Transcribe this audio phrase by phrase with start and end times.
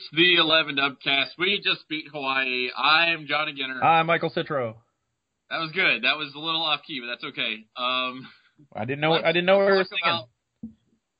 [0.00, 1.36] It's the 11 Dubcast.
[1.38, 2.70] We just beat Hawaii.
[2.74, 3.80] I'm Johnny Ginter.
[3.82, 4.76] Hi, Michael Citro.
[5.50, 6.04] That was good.
[6.04, 7.66] That was a little off key, but that's okay.
[7.76, 8.26] Um,
[8.74, 9.12] I didn't know.
[9.12, 10.00] I didn't know we were singing.
[10.04, 10.28] about-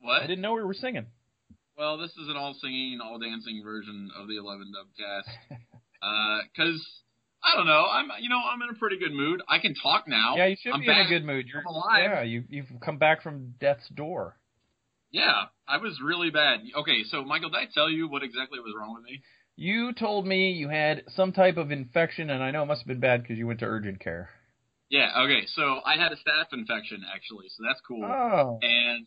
[0.00, 0.22] what?
[0.22, 1.04] I didn't know we were singing.
[1.76, 5.58] Well, this is an all singing, all dancing version of the 11 Dubcast.
[6.56, 6.80] Because
[7.44, 7.84] I don't know.
[7.86, 9.42] I'm you know I'm in a pretty good mood.
[9.46, 10.34] I can talk now.
[10.38, 11.00] Yeah, you should I'm be back.
[11.00, 11.44] in a good mood.
[11.46, 12.02] You're I'm alive.
[12.04, 14.38] Yeah, you you've come back from death's door.
[15.10, 16.60] Yeah, I was really bad.
[16.78, 19.22] Okay, so Michael, did I tell you what exactly was wrong with me?
[19.56, 22.86] You told me you had some type of infection, and I know it must have
[22.86, 24.30] been bad because you went to urgent care.
[24.88, 25.10] Yeah.
[25.24, 28.04] Okay, so I had a staph infection actually, so that's cool.
[28.04, 28.58] Oh.
[28.62, 29.06] And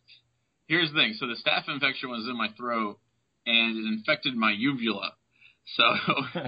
[0.68, 2.98] here's the thing: so the staph infection was in my throat,
[3.46, 5.12] and it infected my uvula.
[5.76, 5.84] So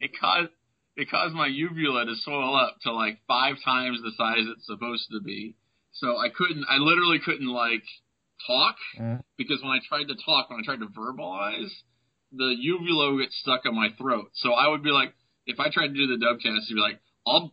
[0.00, 0.50] it caused
[0.96, 5.08] it caused my uvula to swell up to like five times the size it's supposed
[5.10, 5.56] to be.
[5.92, 7.84] So I couldn't, I literally couldn't like
[8.46, 11.70] talk Uh, because when I tried to talk, when I tried to verbalize,
[12.32, 14.30] the uvula would get stuck in my throat.
[14.34, 15.14] So I would be like,
[15.46, 17.50] if I tried to do the dubcast, you'd be like, "Um,"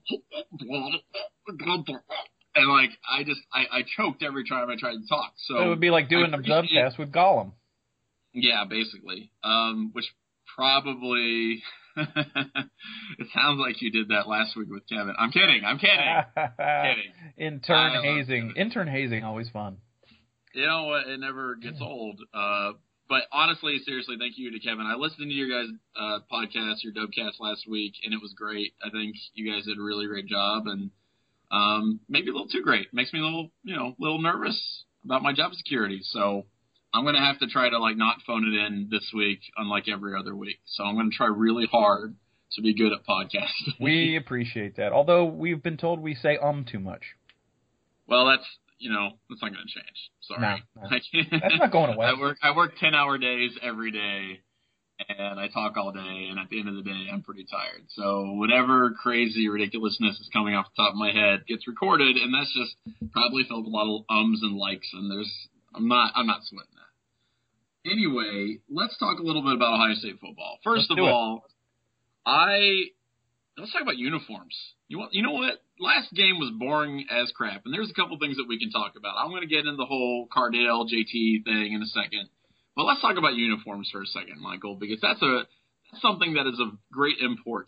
[2.55, 5.33] and like I just I, I choked every time I tried to talk.
[5.47, 7.53] So it would be like doing I a appreciate- dubcast with Gollum.
[8.33, 9.31] yeah, basically.
[9.43, 10.05] Um, which
[10.55, 11.61] probably
[11.97, 15.13] it sounds like you did that last week with Kevin.
[15.17, 15.63] I'm kidding.
[15.66, 16.23] I'm kidding.
[16.57, 17.13] kidding.
[17.38, 18.53] Intern hazing.
[18.55, 19.77] Intern hazing always fun.
[20.53, 21.07] You know what?
[21.07, 22.19] It never gets old.
[22.33, 22.73] Uh,
[23.07, 24.85] but honestly, seriously, thank you to Kevin.
[24.85, 28.73] I listened to your guys' uh, podcast, your Dubcast last week, and it was great.
[28.85, 30.91] I think you guys did a really great job, and
[31.52, 32.94] um, maybe a little too great.
[32.94, 35.99] Makes me a little, you know, a little nervous about my job security.
[36.03, 36.45] So
[36.94, 40.17] I'm gonna have to try to like not phone it in this week, unlike every
[40.17, 40.59] other week.
[40.66, 42.16] So I'm gonna try really hard
[42.53, 43.79] to be good at podcasting.
[43.79, 44.91] We appreciate that.
[44.91, 47.03] Although we've been told we say um too much.
[48.07, 48.45] Well, that's
[48.81, 49.99] you know that's not going to change.
[50.27, 50.41] Sorry,
[50.75, 50.89] No, no.
[51.39, 52.07] That's not going away.
[52.07, 54.41] I work I work ten hour days every day,
[55.07, 56.27] and I talk all day.
[56.29, 57.83] And at the end of the day, I'm pretty tired.
[57.95, 62.33] So whatever crazy ridiculousness is coming off the top of my head gets recorded, and
[62.33, 62.75] that's just
[63.13, 64.89] probably filled with a lot of ums and likes.
[64.94, 65.31] And there's
[65.75, 67.91] I'm not I'm not sweating that.
[67.91, 70.59] Anyway, let's talk a little bit about Ohio State football.
[70.66, 71.01] 1st Let's of it.
[71.01, 71.45] all,
[72.25, 72.83] I
[73.57, 74.56] let's talk about uniforms.
[74.88, 75.61] You want, you know what?
[75.81, 78.94] Last game was boring as crap, and there's a couple things that we can talk
[78.96, 79.18] about.
[79.18, 82.30] I'm going to get into the whole Cardale JT thing in a second,
[82.75, 85.44] but let's talk about uniforms for a second, Michael, because that's a
[85.92, 87.66] that's something that is of great import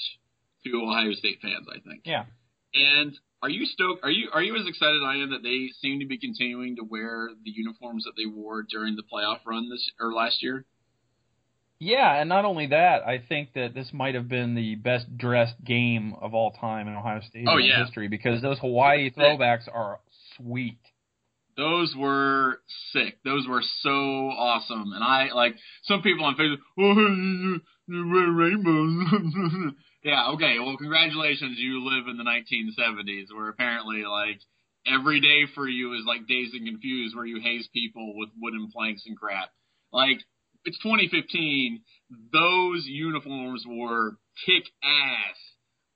[0.64, 2.04] to Ohio State fans, I think.
[2.06, 2.26] Yeah.
[2.74, 4.04] And are you stoked?
[4.04, 6.78] Are you are you as excited as I am that they seem to be continuing
[6.78, 10.66] to wear the uniforms that they wore during the playoff run this or last year?
[11.80, 15.62] Yeah, and not only that, I think that this might have been the best dressed
[15.66, 17.84] game of all time in Ohio State Oh, yeah.
[17.84, 20.00] history because those Hawaii throwbacks are
[20.38, 20.78] sweet.
[21.58, 22.62] Those were
[22.94, 23.18] sick.
[23.24, 24.92] Those were so awesome.
[24.94, 26.58] And I like some people on Facebook.
[26.80, 27.60] Oh,
[28.34, 29.74] rainbows.
[30.04, 30.30] yeah.
[30.34, 30.58] Okay.
[30.60, 31.58] Well, congratulations.
[31.60, 34.40] You live in the 1970s, where apparently like
[34.88, 38.70] every day for you is like dazed and confused, where you haze people with wooden
[38.72, 39.50] planks and crap.
[39.92, 40.20] Like
[40.66, 41.82] it's 2015.
[42.32, 45.38] Those uniforms were kick ass.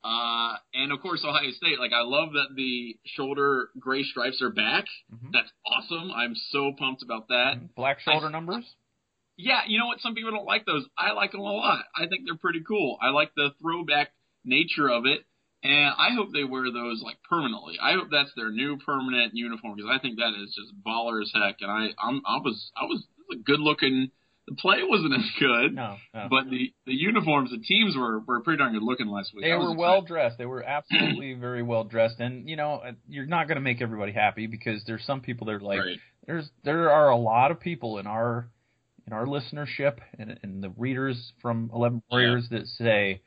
[0.03, 1.79] Uh, and of course Ohio State.
[1.79, 4.85] Like I love that the shoulder gray stripes are back.
[5.13, 5.31] Mhm.
[5.33, 6.11] That's awesome.
[6.11, 7.75] I'm so pumped about that.
[7.75, 8.65] Black shoulder I- numbers.
[9.39, 9.99] Yeah, you know what?
[10.01, 10.87] Some people don't like those.
[10.97, 11.85] I like them a lot.
[11.95, 12.97] I think they're pretty cool.
[13.01, 14.11] I like the throwback
[14.43, 15.25] nature of it,
[15.63, 17.77] and I hope they wear those like permanently.
[17.79, 21.31] I hope that's their new permanent uniform because I think that is just baller as
[21.35, 21.57] heck.
[21.61, 24.09] And I, I'm, I was, I was, was a good looking.
[24.47, 26.27] The play wasn't as good, No, no.
[26.29, 29.43] but the the uniforms, the teams were were pretty darn good looking last week.
[29.43, 29.77] They were excited.
[29.77, 30.37] well dressed.
[30.37, 33.81] They were absolutely very well dressed, and you know uh, you're not going to make
[33.81, 35.97] everybody happy because there's some people that are like Right.
[36.25, 38.49] there's there are a lot of people in our
[39.05, 43.21] in our listenership and, and the readers from Eleven Warriors that say,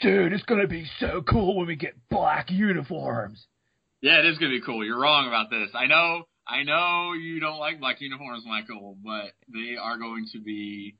[0.00, 3.46] "Dude, it's going to be so cool when we get black uniforms."
[4.00, 4.84] Yeah, it is gonna be cool.
[4.84, 5.70] You're wrong about this.
[5.74, 6.22] I know.
[6.48, 10.96] I know you don't like black uniforms, Michael, but they are going to be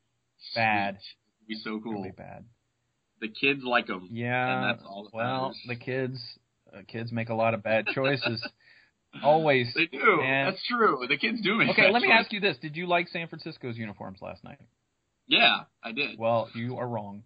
[0.55, 0.99] Bad.
[1.01, 1.57] sweet.
[1.57, 2.03] Be so cool.
[2.03, 2.45] Really bad.
[3.21, 4.09] The kids like them.
[4.13, 4.55] Yeah.
[4.55, 5.59] And that's all that well, matters.
[5.67, 6.21] the kids
[6.73, 8.47] uh, kids make a lot of bad choices.
[9.23, 9.73] Always.
[9.75, 10.21] They do.
[10.23, 11.07] And- That's true.
[11.09, 11.71] The kids do make.
[11.71, 12.19] Okay, let me choice.
[12.21, 14.59] ask you this: Did you like San Francisco's uniforms last night?
[15.27, 16.19] Yeah, I did.
[16.19, 17.23] Well, you are wrong,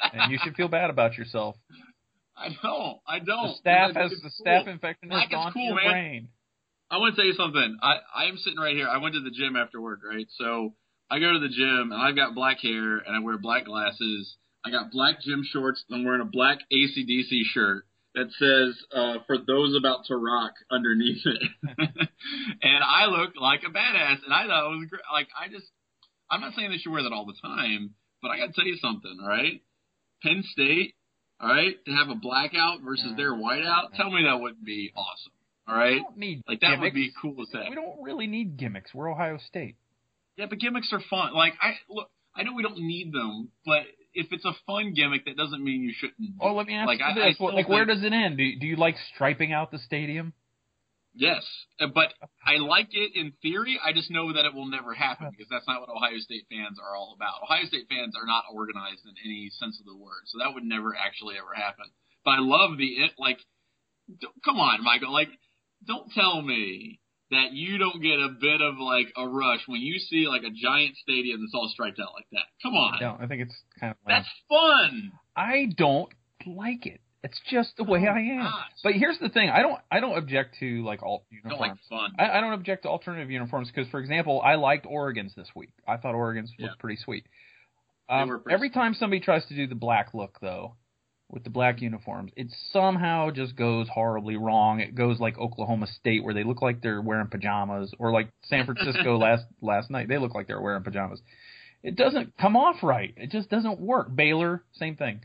[0.00, 1.56] and you should feel bad about yourself.
[2.36, 2.98] I don't.
[3.06, 3.56] I don't.
[3.64, 5.90] The staph has the staph infection has gone cool, to your man.
[5.90, 6.28] brain.
[6.90, 7.78] I want to tell you something.
[7.82, 8.88] I I am sitting right here.
[8.88, 10.26] I went to the gym after work, right?
[10.38, 10.74] So
[11.10, 14.36] I go to the gym and I've got black hair and I wear black glasses.
[14.64, 15.84] I got black gym shorts.
[15.88, 17.84] And I'm wearing a black ACDC shirt
[18.14, 21.42] that says uh, "For those about to rock" underneath it,
[22.62, 24.24] and I look like a badass.
[24.24, 25.02] And I thought it was great.
[25.12, 25.66] Like I just,
[26.30, 28.66] I'm not saying that you wear that all the time, but I got to tell
[28.66, 29.18] you something.
[29.20, 29.62] All right,
[30.22, 30.94] Penn State.
[31.40, 33.92] All right, to have a blackout versus their whiteout.
[33.96, 35.32] Tell me that wouldn't be awesome.
[35.66, 36.82] All right, We don't need like that gimmicks.
[36.82, 37.70] would be cool as heck.
[37.70, 38.92] We don't really need gimmicks.
[38.92, 39.76] We're Ohio State.
[40.36, 41.32] Yeah, but gimmicks are fun.
[41.34, 43.82] Like I look, I know we don't need them, but
[44.12, 46.36] if it's a fun gimmick, that doesn't mean you shouldn't.
[46.40, 48.36] Oh, let me ask like, you I, this: I like, where does it end?
[48.36, 50.32] Do, do you like striping out the stadium?
[51.16, 51.46] Yes,
[51.80, 52.10] uh, but
[52.44, 53.78] I like it in theory.
[53.78, 56.78] I just know that it will never happen because that's not what Ohio State fans
[56.82, 57.38] are all about.
[57.44, 60.64] Ohio State fans are not organized in any sense of the word, so that would
[60.64, 61.86] never actually ever happen.
[62.24, 63.12] But I love the it.
[63.16, 63.38] Like,
[64.44, 65.12] come on, Michael.
[65.12, 65.30] Like,
[65.86, 67.00] don't tell me
[67.30, 70.50] that you don't get a bit of like a rush when you see like a
[70.50, 72.44] giant stadium that's all striped out like that.
[72.62, 73.20] Come on, I don't.
[73.22, 73.96] I think it's kind of.
[74.06, 74.16] lame.
[74.18, 75.12] that's fun.
[75.36, 76.12] I don't
[76.46, 77.00] like it.
[77.22, 78.42] It's just the way Oh, I am.
[78.42, 78.70] gosh.
[78.82, 79.80] But here's the thing: I don't.
[79.90, 81.80] I don't object to like alt I don't like uniforms.
[81.88, 82.12] fun.
[82.18, 85.70] I, I don't object to alternative uniforms because, for example, I liked Oregon's this week.
[85.88, 86.66] I thought Oregon's Yeah.
[86.66, 87.24] looked pretty sweet.
[88.10, 90.76] Um, pretty every time somebody tries to do the black look, though,
[91.34, 94.80] with the black uniforms, it somehow just goes horribly wrong.
[94.80, 98.64] It goes like Oklahoma State, where they look like they're wearing pajamas, or like San
[98.64, 101.20] Francisco last last night, they look like they're wearing pajamas.
[101.82, 103.12] It doesn't come off right.
[103.16, 104.14] It just doesn't work.
[104.14, 105.20] Baylor, same thing.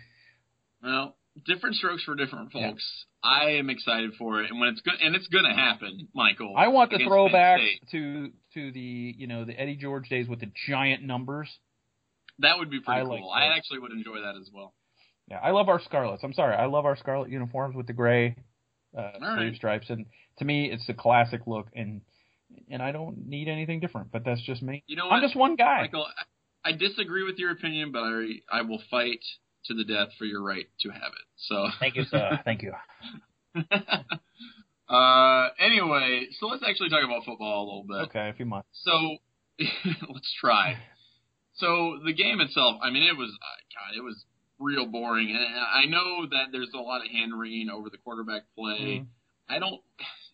[0.83, 1.15] Well,
[1.45, 2.71] different strokes for different Yeah.
[2.71, 3.05] folks.
[3.23, 6.55] I am excited for it, and when it's good, and it's going to happen, Michael.
[6.57, 10.51] I want the throwbacks to to the you know the Eddie George days with the
[10.67, 11.49] giant numbers.
[12.39, 13.29] That would be pretty I cool.
[13.29, 14.73] like I actually would enjoy that as well.
[15.29, 16.23] Yeah, I love our scarlets.
[16.23, 18.35] I'm sorry, I love our scarlet uniforms with the gray
[18.97, 19.55] uh, All sleeve right.
[19.55, 20.05] stripes, and
[20.39, 22.01] to me, it's a classic look, and
[22.69, 24.11] and I don't need anything different.
[24.11, 24.83] But that's just me.
[24.87, 25.81] You know I'm just one guy.
[25.81, 26.07] Michael?
[26.65, 29.19] I, I disagree with your opinion, but I I will fight
[29.65, 31.27] to the death for your right to have it.
[31.37, 31.67] So.
[31.79, 32.39] Thank you, sir.
[32.45, 32.73] Thank you.
[34.89, 35.49] uh.
[35.59, 38.09] Anyway, so let's actually talk about football a little bit.
[38.09, 38.67] Okay, if you must.
[38.73, 39.17] So
[40.09, 40.77] let's try.
[41.53, 44.23] So the game itself, I mean, it was uh, God, it was
[44.59, 48.43] real boring, and I know that there's a lot of hand wringing over the quarterback
[48.55, 48.99] play.
[48.99, 49.07] Mhm.
[49.47, 49.81] I don't.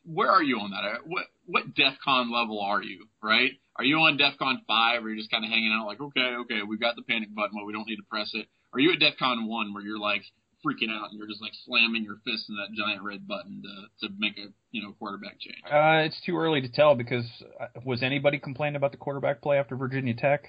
[0.04, 1.08] Where are you on that?
[1.08, 3.08] What what DefCon level are you?
[3.22, 3.54] Right?
[3.78, 6.62] Are you on DefCon five, or you're just kind of hanging out like, okay, okay,
[6.64, 8.48] we've got the panic button, but we don't need to press it?
[8.74, 10.24] Are you at DefCon one, where you're like
[10.66, 14.08] freaking out and you're just like slamming your fist in that giant red button to
[14.08, 15.62] to make a you know quarterback change?
[15.66, 17.26] Uh, it's too early to tell because
[17.60, 20.46] uh, was anybody complaining about the quarterback play after Virginia Tech?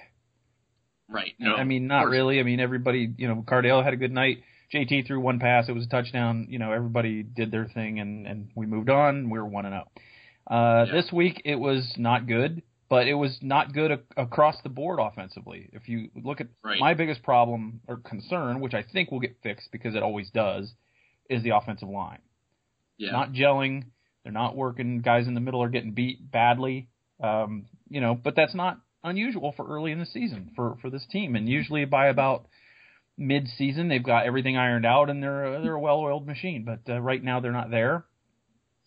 [1.09, 1.33] Right?
[1.39, 1.55] No.
[1.55, 2.39] I mean, not really.
[2.39, 4.43] I mean, everybody, you know, Cardale had a good night.
[4.73, 5.69] JT threw one pass.
[5.69, 6.47] It was a touchdown.
[6.49, 9.29] You know, everybody did their thing, and and we moved on.
[9.29, 9.87] We were one and zero.
[10.49, 10.93] Uh, Yeah.
[11.01, 14.99] This week it was not good, but it was not good ac- across the board
[15.01, 15.69] offensively.
[15.71, 16.79] If you look at Right.
[16.79, 20.73] my biggest problem or concern, which I think will get fixed because it always does,
[21.29, 22.19] is the offensive line.
[22.97, 23.11] Yeah.
[23.11, 23.85] Not gelling.
[24.23, 24.99] They're not working.
[24.99, 26.89] Guys in the middle are getting beat badly.
[27.21, 31.05] Um, you know, but that's not unusual for early in the season for for this
[31.11, 31.35] team.
[31.35, 32.47] And usually by about
[33.17, 36.65] mid-season, they've got everything ironed out and they're they're a well-oiled machine.
[36.65, 38.05] But uh, right now they're not there,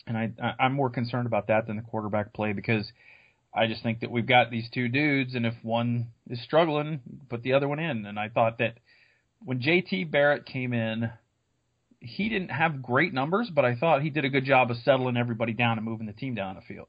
[0.07, 2.91] and I, I I'm more concerned about that than the quarterback play because
[3.55, 7.43] I just think that we've got these two dudes, and if one is struggling, put
[7.43, 8.07] the other one in.
[8.07, 8.79] And I thought that
[9.45, 11.11] when JT Barrett came in.
[12.03, 15.19] He didn't have great numbers, but I thought he did a good job of settling
[15.19, 16.89] everybody down and moving the team down the field.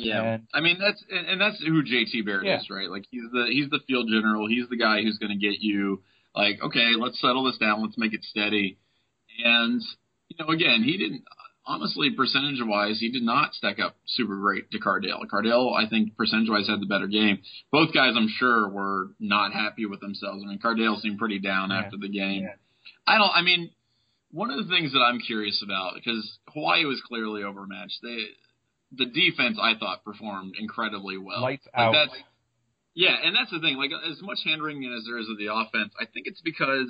[0.00, 2.58] Yeah, And- I mean that's and, and that's who JT Barrett Yeah.
[2.60, 2.90] is, right?
[2.90, 4.46] Like he's the he's the field general.
[4.48, 6.02] He's the guy who's going to get you
[6.34, 7.82] like, okay, let's settle this down.
[7.82, 8.78] Let's make it steady.
[9.44, 9.80] And
[10.28, 11.24] you know, again, he didn't
[11.66, 15.20] honestly percentage wise, he did not stack up super great to Cardale.
[15.30, 17.38] Cardale, I think percentage wise had the better game.
[17.70, 20.42] Both guys, I'm sure, were not happy with themselves.
[20.44, 21.80] I mean, Cardale seemed pretty down Yeah.
[21.80, 22.42] after the game.
[22.44, 22.54] Yeah.
[23.06, 23.30] I don't.
[23.34, 23.70] I mean,
[24.30, 27.98] one of the things that I'm curious about because Hawaii was clearly overmatched.
[28.02, 28.18] They
[28.92, 31.42] the defense I thought performed incredibly well.
[31.42, 31.92] Lights Like, out.
[31.92, 32.22] that's-
[32.94, 33.76] yeah, and that's the thing.
[33.76, 36.88] Like as much hand wringing as there is of the offense, I think it's because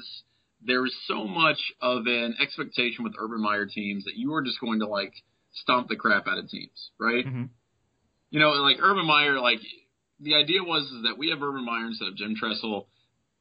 [0.64, 4.81] there's so much of an expectation with Urban Meyer teams that you are just going
[4.81, 5.12] to like
[5.52, 7.25] stomp the crap out of teams, right?
[7.26, 7.50] Mhm.
[8.31, 9.61] You know, like Urban Meyer, like
[10.21, 12.88] the idea was is that we have Urban Meyer instead of Jim Tressel.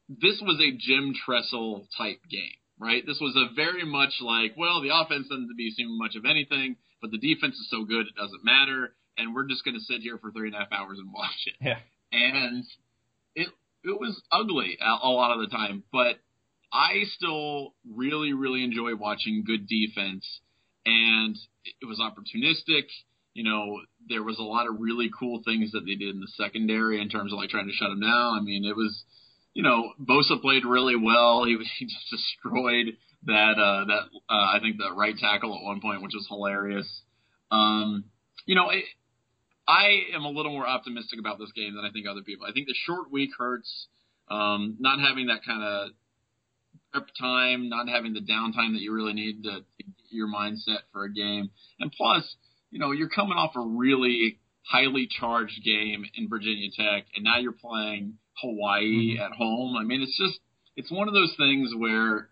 [0.08, 3.04] This was a Jim Tressel type game, right?
[3.04, 6.24] This was a very much like, well, the offense doesn't to be seeing much of
[6.24, 9.80] anything, but the defense is so good it doesn't matter, and we're just going to
[9.84, 11.78] sit here for three and a half hours and watch it Yeah.
[12.12, 12.64] and
[13.34, 13.48] it
[13.84, 16.16] it was ugly a, a lot of the time, but
[16.72, 20.40] I still really really enjoy watching good defense,
[20.84, 21.36] and
[21.80, 22.84] it was opportunistic.
[23.34, 26.26] You know, there was a lot of really cool things that they did in the
[26.36, 28.38] secondary in terms of like trying to shut them down.
[28.38, 29.04] I mean, it was,
[29.54, 31.44] you know, Bosa played really well.
[31.44, 35.62] He was he just destroyed that uh, that uh, I think the right tackle at
[35.62, 36.86] one point, which was hilarious.
[37.50, 38.04] Um,
[38.46, 38.84] you know, it,
[39.66, 42.46] I am a little more optimistic about this game than I think other people.
[42.46, 43.88] I think the short week hurts.
[44.30, 45.90] Um, not having that kind of
[46.92, 50.80] prep time, not having the downtime that you really need to, to get your mindset
[50.92, 52.36] for a game, and plus,
[52.70, 57.38] you know, you're coming off a really highly charged game in Virginia Tech, and now
[57.38, 59.22] you're playing Hawaii mm-hmm.
[59.22, 59.76] at home.
[59.76, 60.40] I mean, it's just
[60.76, 62.28] it's one of those things where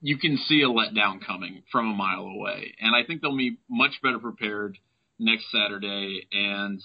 [0.00, 3.58] you can see a letdown coming from a mile away, and I think they'll be
[3.68, 4.78] much better prepared
[5.18, 6.80] next Saturday, and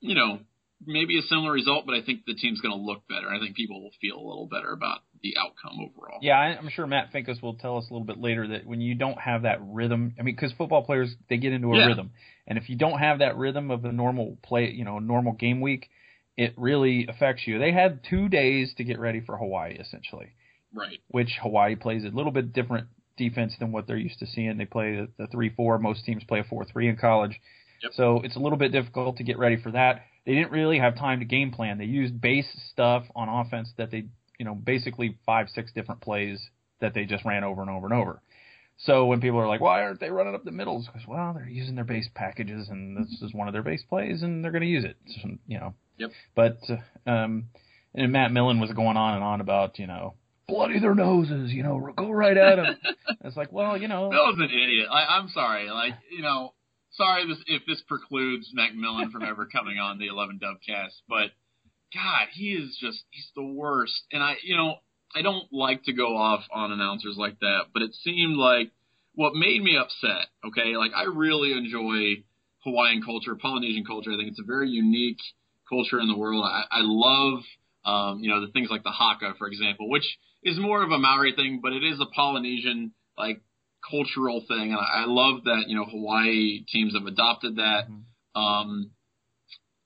[0.00, 0.40] you know
[0.84, 3.28] maybe a similar result, but I think the team's going to look better.
[3.28, 6.18] I think people will feel a little better about the outcome overall.
[6.20, 8.94] Yeah, I'm sure Matt Finkes will tell us a little bit later that when you
[8.94, 11.86] don't have that rhythm, I mean, because football players they get into a yeah.
[11.86, 12.10] rhythm,
[12.46, 15.60] and if you don't have that rhythm of a normal play, you know, normal game
[15.60, 15.88] week,
[16.36, 17.58] it really affects you.
[17.58, 20.32] They had two days to get ready for Hawaii, essentially.
[20.76, 21.00] Right.
[21.08, 24.58] Which Hawaii plays a little bit different defense than what they're used to seeing.
[24.58, 25.78] They play the, three four.
[25.78, 27.40] Most teams play a four three in college.
[27.82, 27.92] Yep.
[27.94, 30.02] So it's a little bit difficult to get ready for that.
[30.24, 31.78] They didn't really have time to game plan.
[31.78, 34.06] They used base stuff on offense that they,
[34.38, 36.40] you know, basically five, six different plays
[36.80, 38.20] that they just ran over and over and over.
[38.78, 40.86] So when people are like, why aren't they running up the middles?
[40.86, 44.22] Because well, they're using their base packages, and this is one of their base plays,
[44.22, 44.96] and they're going to use it.
[45.06, 45.74] So, you know.
[45.98, 46.10] Yep.
[46.34, 46.58] But
[47.06, 47.46] um,
[47.94, 50.14] and Matt Millen was going on and on about you know
[50.48, 52.76] bloody their noses, you know, go right at them.
[53.24, 54.88] it's like, well, you know, Millen's an idiot.
[54.90, 56.54] I, I'm sorry, like you know,
[56.92, 61.30] sorry this, if this precludes Matt Millen from ever coming on the 11 Dubcast, but
[61.94, 64.02] God, he is just he's the worst.
[64.12, 64.76] And I, you know,
[65.14, 68.70] I don't like to go off on announcers like that, but it seemed like
[69.14, 70.26] what made me upset.
[70.46, 72.22] Okay, like I really enjoy
[72.64, 74.12] Hawaiian culture, Polynesian culture.
[74.12, 75.20] I think it's a very unique
[75.68, 76.44] culture in the world.
[76.44, 77.42] I, I love,
[77.84, 80.04] um, you know, the things like the haka, for example, which
[80.46, 83.42] is more of a Maori thing, but it is a Polynesian like
[83.90, 87.88] cultural thing, and I, I love that you know Hawaii teams have adopted that.
[87.90, 88.40] Mm-hmm.
[88.40, 88.90] Um,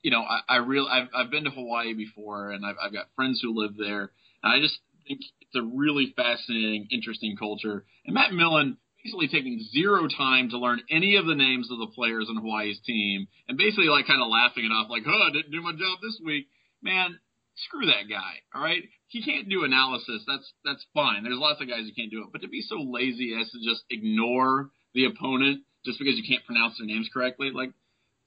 [0.02, 3.06] you know, I, I real I've I've been to Hawaii before, and I've I've got
[3.16, 4.12] friends who live there,
[4.42, 7.84] and I just think it's a really fascinating, interesting culture.
[8.04, 11.86] And Matt Millen basically taking zero time to learn any of the names of the
[11.94, 15.32] players on Hawaii's team, and basically like kind of laughing it off, like, "Oh, I
[15.32, 16.48] didn't do my job this week."
[16.82, 17.18] Man,
[17.64, 18.40] screw that guy.
[18.54, 20.22] All right, he can't do analysis.
[20.26, 21.24] That's that's fine.
[21.24, 23.58] There's lots of guys who can't do it, but to be so lazy as to
[23.58, 27.72] just ignore the opponent just because you can't pronounce their names correctly, like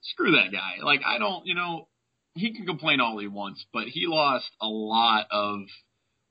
[0.02, 0.84] screw that guy.
[0.84, 1.88] Like I don't, you know,
[2.36, 5.60] he can complain all he wants, but he lost a lot of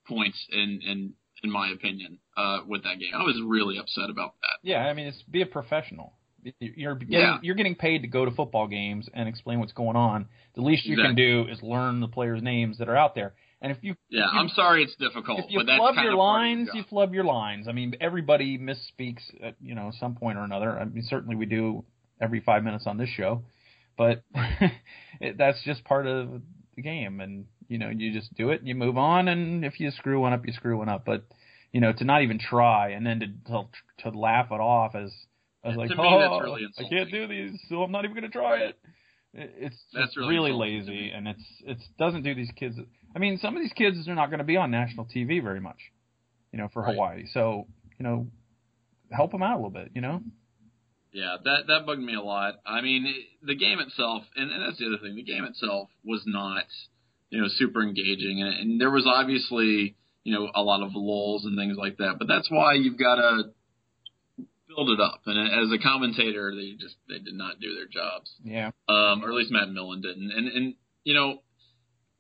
[0.09, 3.13] points in in in my opinion uh with that game.
[3.15, 4.69] I was really upset about that.
[4.69, 6.15] Yeah, I mean, it's be a professional.
[6.59, 7.39] You're getting yeah.
[7.43, 10.27] you're getting paid to go to football games and explain what's going on.
[10.55, 11.15] The least you exactly.
[11.15, 13.35] can do is learn the players' names that are out there.
[13.61, 15.39] And if you yeah, if you, I'm sorry it's difficult.
[15.39, 17.69] If you but flub your lines, you flub your lines.
[17.69, 20.77] I mean, everybody misspeaks at you know some point or another.
[20.77, 21.85] I mean, certainly we do
[22.21, 23.43] every five minutes on this show,
[23.97, 24.25] but
[25.21, 26.43] it, that's just part of
[26.75, 27.21] the game.
[27.21, 29.29] And you know, you just do it and you move on.
[29.29, 31.05] And if you screw one up, you screw one up.
[31.05, 31.25] But
[31.73, 35.13] you know, to not even try and then to to, to laugh it off as
[35.65, 38.31] I was like, to oh, really I can't do these, so I'm not even going
[38.31, 38.79] to try it.
[39.35, 42.77] It's that's really, really lazy, and it's it doesn't do these kids.
[43.15, 45.61] I mean, some of these kids are not going to be on national TV very
[45.61, 45.79] much,
[46.53, 46.93] you know, for right.
[46.93, 47.25] Hawaii.
[47.33, 47.67] So
[47.99, 48.27] you know,
[49.11, 50.21] help them out a little bit, you know.
[51.13, 52.55] Yeah, that that bugged me a lot.
[52.67, 55.15] I mean, it, the game itself, and, and that's the other thing.
[55.15, 56.65] The game itself was not,
[57.31, 61.45] you know, super engaging, and, and there was obviously, you know, a lot of lulls
[61.45, 62.17] and things like that.
[62.19, 63.45] But that's why you've got to
[64.75, 65.23] build it up.
[65.27, 68.31] And as a commentator, they just they did not do their jobs.
[68.45, 68.71] Yeah.
[68.89, 70.31] Um, or at least Matt Millen didn't.
[70.31, 70.75] And and
[71.05, 71.39] you know,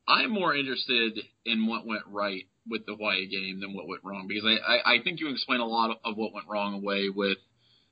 [0.06, 4.26] I'm more interested in what went right with the Hawaii game than what went wrong
[4.28, 7.38] because I I, I think you explain a lot of, what went wrong away with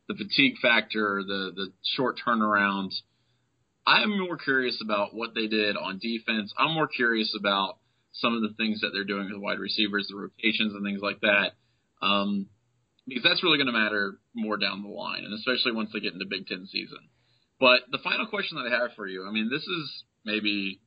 [0.09, 2.90] the fatigue factor, the the short turnaround.
[3.87, 6.52] I'm more curious about what they did on defense.
[6.59, 7.79] I'm more curious about
[8.12, 11.21] some of the things that they're doing with wide receivers, the rotations and things like
[11.21, 11.52] that.
[12.02, 12.47] Um,
[13.11, 16.14] because that's really going to matter more down the line, and especially once they get
[16.14, 16.99] into Big Ten season.
[17.59, 20.81] But the final question that I have for you, I mean, this is maybe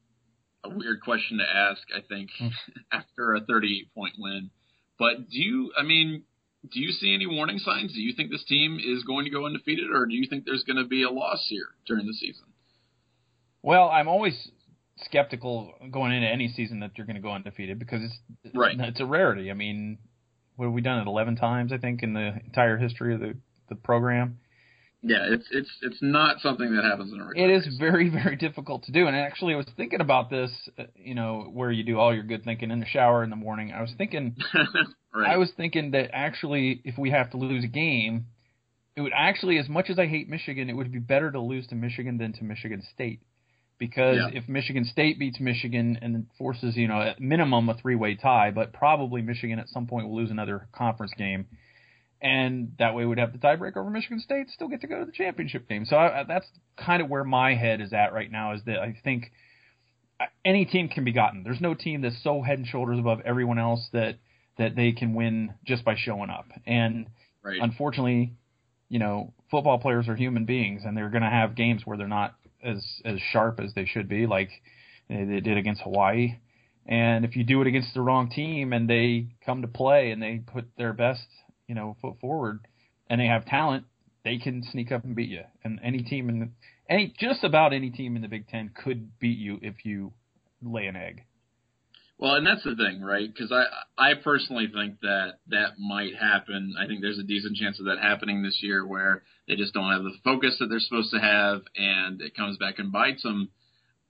[0.63, 2.47] a weird question to ask, I think, hmm.
[2.91, 4.49] after a 38 point win.
[4.97, 6.23] But do you, I mean,
[6.71, 7.93] do you see any warning signs?
[7.93, 10.63] Do you think this team is going to go undefeated, or do you think there's
[10.63, 12.45] going to be a loss here during the season?
[13.61, 14.49] Well, I'm always
[14.99, 18.79] skeptical going into any season that you're going to go undefeated because it's right.
[18.79, 19.51] it's a rarity.
[19.51, 19.97] I mean,
[20.55, 23.35] what have we done it 11 times I think in the entire history of the
[23.69, 24.39] the program.
[25.05, 28.83] Yeah, it's it's it's not something that happens in a It is very very difficult
[28.83, 29.07] to do.
[29.07, 30.51] And actually, I was thinking about this.
[30.79, 33.35] Uh, you know, where you do all your good thinking in the shower in the
[33.35, 33.73] morning.
[33.73, 34.37] I was thinking,
[35.13, 35.31] right.
[35.31, 38.27] I was thinking that actually, if we have to lose a game,
[38.95, 41.67] it would actually, as much as I hate Michigan, it would be better to lose
[41.67, 43.21] to Michigan than to Michigan State,
[43.79, 44.37] because Yeah.
[44.39, 48.71] if Michigan State beats Michigan and forces, you know, at minimum a three-way tie, but
[48.73, 51.47] probably Michigan at some point will lose another conference game,
[52.21, 55.05] and that way we'd have the tiebreaker over Michigan State, still get to go to
[55.05, 55.85] the championship game.
[55.85, 58.53] So I, I- that's kind of where my head is at right now.
[58.53, 59.31] Is that I think
[60.45, 61.43] any team can be gotten.
[61.43, 64.17] There's no team that's so head and shoulders above everyone else that
[64.57, 66.45] that they can win just by showing up.
[66.67, 67.07] And
[67.41, 67.59] Right.
[67.59, 68.33] unfortunately,
[68.87, 72.07] you know, football players are human beings, and they're going to have games where they're
[72.07, 74.49] not as as sharp as they should be, like
[75.09, 76.37] they did against Hawaii.
[76.85, 80.21] And if you do it against the wrong team, and they come to play and
[80.21, 81.25] they put their best,
[81.67, 82.59] you know, foot forward,
[83.09, 83.85] and they have talent,
[84.23, 85.43] they can sneak up and beat you.
[85.63, 86.49] And any team in the,
[86.89, 90.13] any just about any team in the Big Ten could beat you if you
[90.61, 91.23] lay an egg.
[92.23, 93.27] Well, and that's the thing, right?
[93.27, 93.65] Because I
[93.97, 96.73] I personally think that that might happen.
[96.79, 99.91] I think there's a decent chance of that happening this year, where they just don't
[99.91, 103.49] have the focus that they're supposed to have, and it comes back and bites them.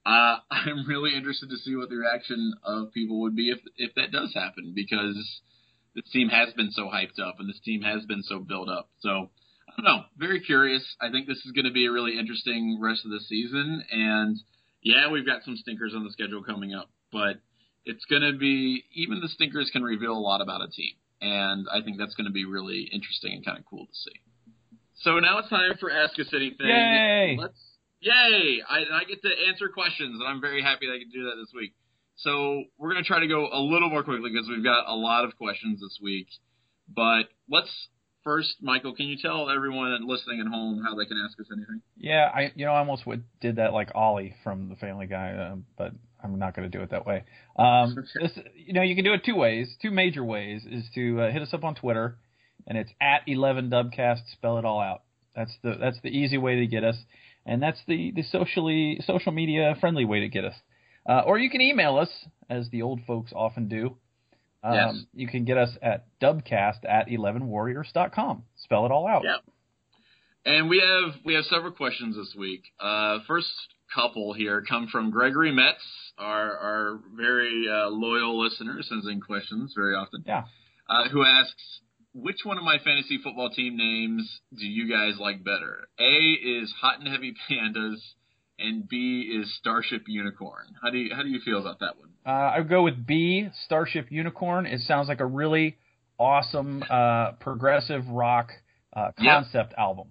[0.05, 3.95] Uh, I'm really interested to see what the reaction of people would be if if
[3.95, 5.17] that does happen, because
[5.95, 8.91] this team has been so hyped up, and this team has been so built up.
[8.99, 9.31] So
[9.67, 10.03] I don't know.
[10.19, 10.83] Very curious.
[11.01, 14.37] I think this is going to be a really interesting rest of the season, and
[14.83, 17.41] yeah, we've got some stinkers on the schedule coming up, but
[17.85, 21.67] it's going to be even the stinkers can reveal a lot about a team, and
[21.71, 24.21] I think that's going to be really interesting and kind of cool to see.
[25.01, 26.67] So now it's time for Ask us anything.
[26.67, 27.37] Yay!
[27.39, 27.59] Let's
[27.99, 28.61] yay!
[28.67, 31.35] I, I get to answer questions, and I'm very happy that I can do that
[31.35, 31.73] this week.
[32.17, 34.95] So we're going to try to go a little more quickly because we've got a
[34.95, 36.27] lot of questions this week.
[36.87, 37.69] But let's
[38.23, 41.81] first, Michael, can you tell everyone listening at home how they can ask us anything?
[41.97, 45.31] Yeah, I you know I almost would, did that like Ollie from the Family Guy,
[45.31, 45.91] uh, but
[46.23, 47.23] I'm not going to do it that way.
[47.57, 50.63] Um, this, you know, you can do it two ways, two major ways.
[50.69, 52.17] Is to uh, hit us up on Twitter,
[52.67, 54.21] and it's at 11 Dubcast.
[54.31, 55.01] Spell it all out.
[55.35, 56.97] That's the that's the easy way to get us,
[57.45, 60.55] and that's the the socially social media friendly way to get us.
[61.07, 62.09] Uh, or you can email us,
[62.49, 63.97] as the old folks often do.
[64.63, 64.95] Um, Yes.
[65.13, 68.43] You can get us at dubcast at 11warriors.com.
[68.63, 69.23] Spell it all out.
[69.25, 69.37] Yeah.
[70.45, 72.63] And we have we have several questions this week.
[72.79, 73.47] Uh, first
[73.93, 75.83] couple here come from Gregory Metz,
[76.17, 80.23] our our very uh, loyal listener, sends in questions very often.
[80.25, 80.43] Yeah.
[80.89, 81.79] Uh, who asks,
[82.13, 85.87] which one of my fantasy football team names do you guys like better?
[85.99, 87.97] A is Hot and Heavy Pandas,
[88.59, 90.67] and B is Starship Unicorn.
[90.81, 92.09] How do you how do you feel about that one?
[92.25, 94.65] Uh, I would go with B, Starship Unicorn.
[94.65, 95.77] It sounds like a really
[96.19, 98.51] awesome uh, progressive rock
[98.95, 99.33] uh, Yep.
[99.33, 100.09] concept album.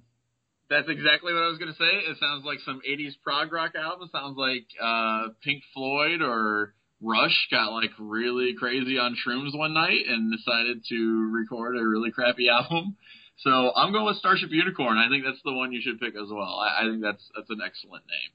[0.72, 2.08] That's exactly what I was going to say.
[2.08, 4.08] It sounds like some 80s prog rock album.
[4.10, 10.08] Sounds like uh, Pink Floyd or Rush got like really crazy on shrooms one night
[10.08, 12.96] and decided to record a really crappy album.
[13.44, 14.96] So I'm going with Starship Unicorn.
[14.96, 16.56] I think that's the one you should pick as well.
[16.56, 18.32] I, I think that's that's an excellent name.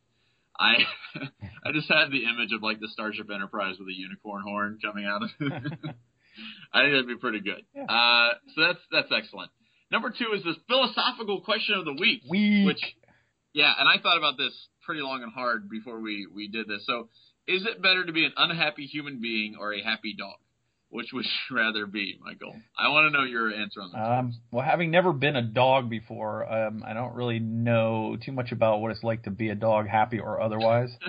[0.60, 0.86] I
[1.66, 5.06] I just had the image of like the Starship Enterprise with a unicorn horn coming
[5.06, 5.54] out of it.
[6.74, 7.66] I think that'd be pretty good.
[7.74, 7.90] Yeah.
[7.90, 9.50] Uh, so that's that's excellent.
[9.92, 12.22] Number two is this philosophical question of the week.
[12.30, 12.66] Weak.
[12.66, 12.82] Which,
[13.54, 14.54] yeah, and I thought about this
[14.86, 16.86] pretty long and hard before we we did this.
[16.86, 17.10] So,
[17.48, 20.36] is it better to be an unhappy human being or a happy dog?
[20.90, 22.56] Which would you rather be, Michael?
[22.78, 24.00] I want to know your answer on that.
[24.00, 28.54] Um, well, having never been a dog before, um, I don't really know too much
[28.54, 30.90] about what it's like to be a dog, happy or otherwise.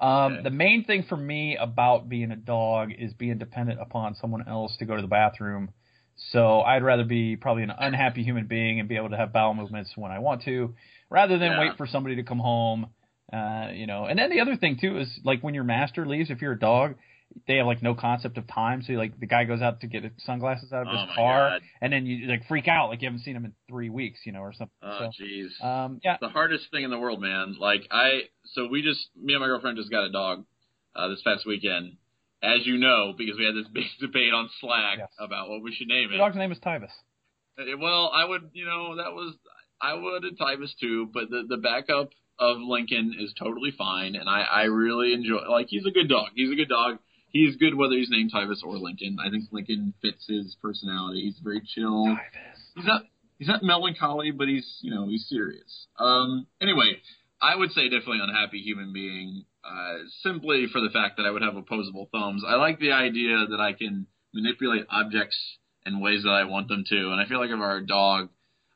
[0.00, 0.42] Um, Okay.
[0.42, 4.76] The main thing for me about being a dog is being dependent upon someone else
[4.78, 5.70] to go to the bathroom.
[6.16, 9.54] So I'd rather be probably an unhappy human being and be able to have bowel
[9.54, 10.74] movements when I want to,
[11.10, 11.60] rather than Yeah.
[11.60, 12.86] wait for somebody to come home.
[13.32, 16.30] Uh, you know, and then the other thing too is like when your master leaves,
[16.30, 16.94] if you're a dog,
[17.48, 18.82] they have like no concept of time.
[18.82, 21.14] So like the guy goes out to get his sunglasses out of Oh his my
[21.14, 21.62] car, God.
[21.80, 24.32] and then you like freak out like you haven't seen him in three weeks, you
[24.32, 24.70] know, or something.
[24.82, 25.48] Oh, jeez.
[25.58, 27.56] so, um, yeah, the hardest thing in the world, man.
[27.58, 28.20] Like I,
[28.52, 30.44] so we just, me and my girlfriend just got a dog
[30.94, 31.96] uh, this past weekend,
[32.44, 35.08] as you know, because we had this big debate on Slack Yes.
[35.18, 36.18] about what we should name the it.
[36.18, 36.90] dog's name is Tyvus.
[37.58, 39.34] Uh, Well, I would, you know, that was
[39.80, 44.28] I would at Tyvus too, but the the backup of Lincoln is totally fine, and
[44.28, 45.48] I I really enjoy.
[45.48, 46.28] Like he's a good dog.
[46.34, 46.98] He's a good dog.
[47.30, 49.16] He's good whether he's named Tyvus or Lincoln.
[49.24, 51.22] I think Lincoln fits his personality.
[51.22, 52.06] He's very chill.
[52.06, 52.60] Tyvus.
[52.76, 53.02] He's not
[53.38, 55.86] he's not melancholy, but he's you know he's serious.
[55.98, 56.46] Um.
[56.60, 56.98] Anyway,
[57.42, 59.44] I would say definitely unhappy human being.
[59.64, 62.44] Uh, simply for the fact that I would have opposable thumbs.
[62.46, 65.38] I like the idea that I can manipulate objects
[65.86, 68.28] in ways that I want them to, and I feel like if a dog,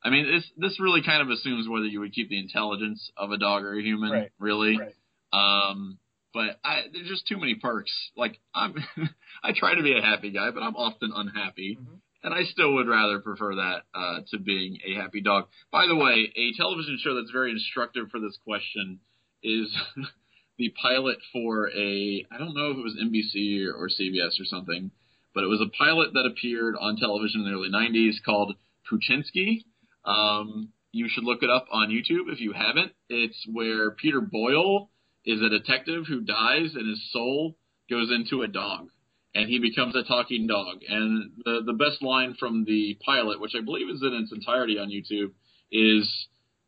[0.03, 3.33] I mean this this really kind of assumes whether you would keep the intelligence of
[3.33, 4.79] a dog or a human, Right, really.
[4.79, 4.95] right.
[5.33, 5.99] Um.
[6.35, 7.91] But I, there's just too many perks.
[8.17, 8.75] Like I'm,
[9.43, 11.79] I try to be a happy guy, but I'm often unhappy.
[11.81, 12.01] Mhm.
[12.23, 15.49] And I still would rather prefer that uh, to being a happy dog.
[15.73, 19.01] By the way, a television show that's very instructive for this question
[19.43, 19.75] is
[20.59, 24.91] the pilot for a I don't know if it was NBC or, CBS or something,
[25.35, 28.55] but it was a pilot that appeared on television in the early '90s called
[28.91, 29.65] Poochinski.
[30.05, 32.93] Um, you should look it up on YouTube if you haven't.
[33.09, 34.91] It's where Peter Boyle
[35.25, 37.57] is a detective who dies and his soul
[37.91, 38.89] goes into a dog
[39.35, 40.79] and he becomes a talking dog.
[40.89, 44.79] And the the best line from the pilot, which I believe is in its entirety
[44.79, 45.33] on YouTube,
[45.71, 46.09] is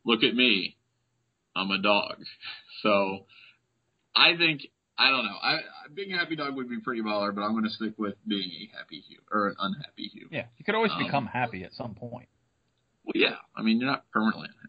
[0.05, 0.77] "Look at me,
[1.55, 2.17] I'm a dog."
[2.83, 3.27] So
[4.15, 4.61] I think
[4.97, 5.37] I don't know.
[5.41, 5.59] I
[5.93, 8.49] being a happy dog would be pretty baller, but I'm going to stick with being
[8.51, 10.27] a happy Hugh or an unhappy Hugh.
[10.31, 12.27] Yeah, you could always Um, become happy at some point.
[13.03, 13.35] Well, yeah.
[13.55, 14.67] I mean, you're not permanently unhappy.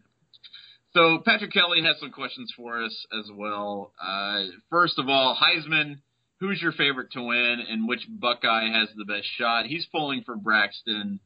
[0.93, 3.93] So Patrick Kelly has some questions for us as well.
[4.01, 6.01] Uh, first of all, Heisman,
[6.39, 9.65] who's your favorite to win, and which Buckeye has the best shot?
[9.65, 11.19] He's pulling for Braxton,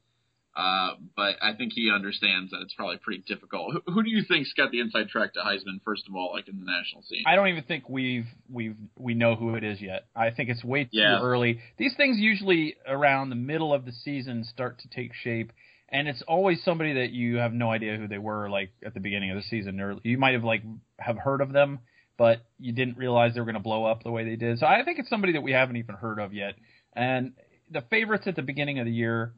[0.58, 3.74] uh, but I think he understands that it's probably pretty difficult.
[3.86, 5.82] Who, who do you think's got the inside track to Heisman?
[5.86, 7.24] First of all, like in the national scene.
[7.28, 10.08] I don't even think we've we've we know who it is yet.
[10.16, 11.20] I think it's way too Yeah.
[11.22, 11.60] early.
[11.78, 15.52] These things usually around the middle of the season start to take shape,
[15.90, 19.00] and it's always somebody that you have no idea who they were like at the
[19.00, 20.64] beginning of the season, or you might have like
[20.98, 21.80] have heard of them,
[22.18, 24.58] but you didn't realize they were going to blow up the way they did.
[24.58, 26.56] So I think it's somebody that we haven't even heard of yet.
[26.94, 27.34] And
[27.70, 29.34] the favorites at the beginning of the year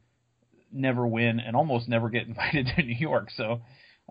[0.72, 3.28] never win and almost never get invited to New York.
[3.36, 3.62] So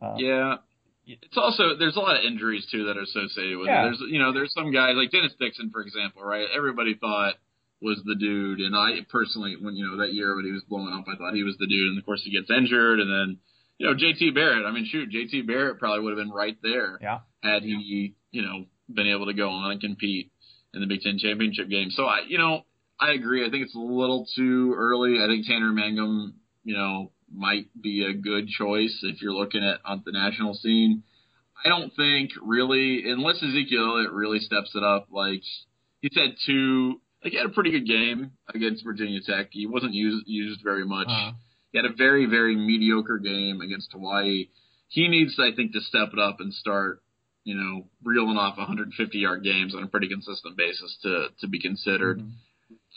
[0.01, 0.57] uh, Yeah.
[1.05, 3.81] It's also there's a lot of injuries too that are associated with Yeah.
[3.81, 3.85] it.
[3.85, 6.45] There's you know there's some guys like Dennis Dixon for example, right?
[6.55, 7.35] Everybody thought
[7.81, 10.93] was the dude, and I personally when you know that year when he was blowing
[10.93, 13.37] up, I thought he was the dude, and of course he gets injured, and then
[13.79, 14.65] you know JT Barrett.
[14.67, 17.19] I mean, shoot, JT Barrett probably would have been right there yeah.
[17.41, 20.31] had he you know been able to go on and compete
[20.75, 21.89] in the Big Ten championship game.
[21.89, 22.65] So I you know
[22.99, 23.47] I agree.
[23.47, 25.23] I think it's a little too early.
[25.23, 29.79] I think Tanner Mangum you know might be a good choice if you're looking at
[29.85, 31.03] on the national scene.
[31.63, 35.07] I don't think really unless Ezekiel Elliott really steps it up.
[35.11, 35.41] Like
[36.01, 37.01] he's had two.
[37.23, 39.47] Like he had a pretty good game against Virginia Tech.
[39.51, 41.07] He wasn't used used very much.
[41.09, 41.31] Uh,
[41.71, 44.47] He had a very, very mediocre game against Hawaii.
[44.87, 47.03] He needs, I think, to step it up and start,
[47.43, 51.59] you know, reeling off 150 yard games on a pretty consistent basis to to be
[51.59, 52.19] considered.
[52.19, 52.31] mhm.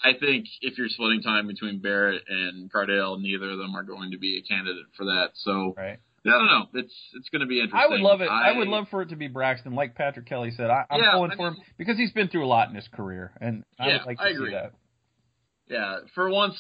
[0.04, 4.10] I think if you're splitting time between Barrett and Cardale, neither of them are going
[4.12, 5.30] to be a candidate for that.
[5.34, 5.98] So Right.
[6.24, 6.66] I don't know.
[6.74, 7.80] It's it's going to be interesting.
[7.84, 8.28] I would love it.
[8.28, 10.70] I, would love for it to be Braxton, like Patrick Kelly said.
[10.70, 12.76] I, I'm Yeah, pulling I for mean- him because he's been through a lot in
[12.76, 14.72] his career, and I Yeah, would like to I see that.
[15.68, 16.56] Yeah, for once,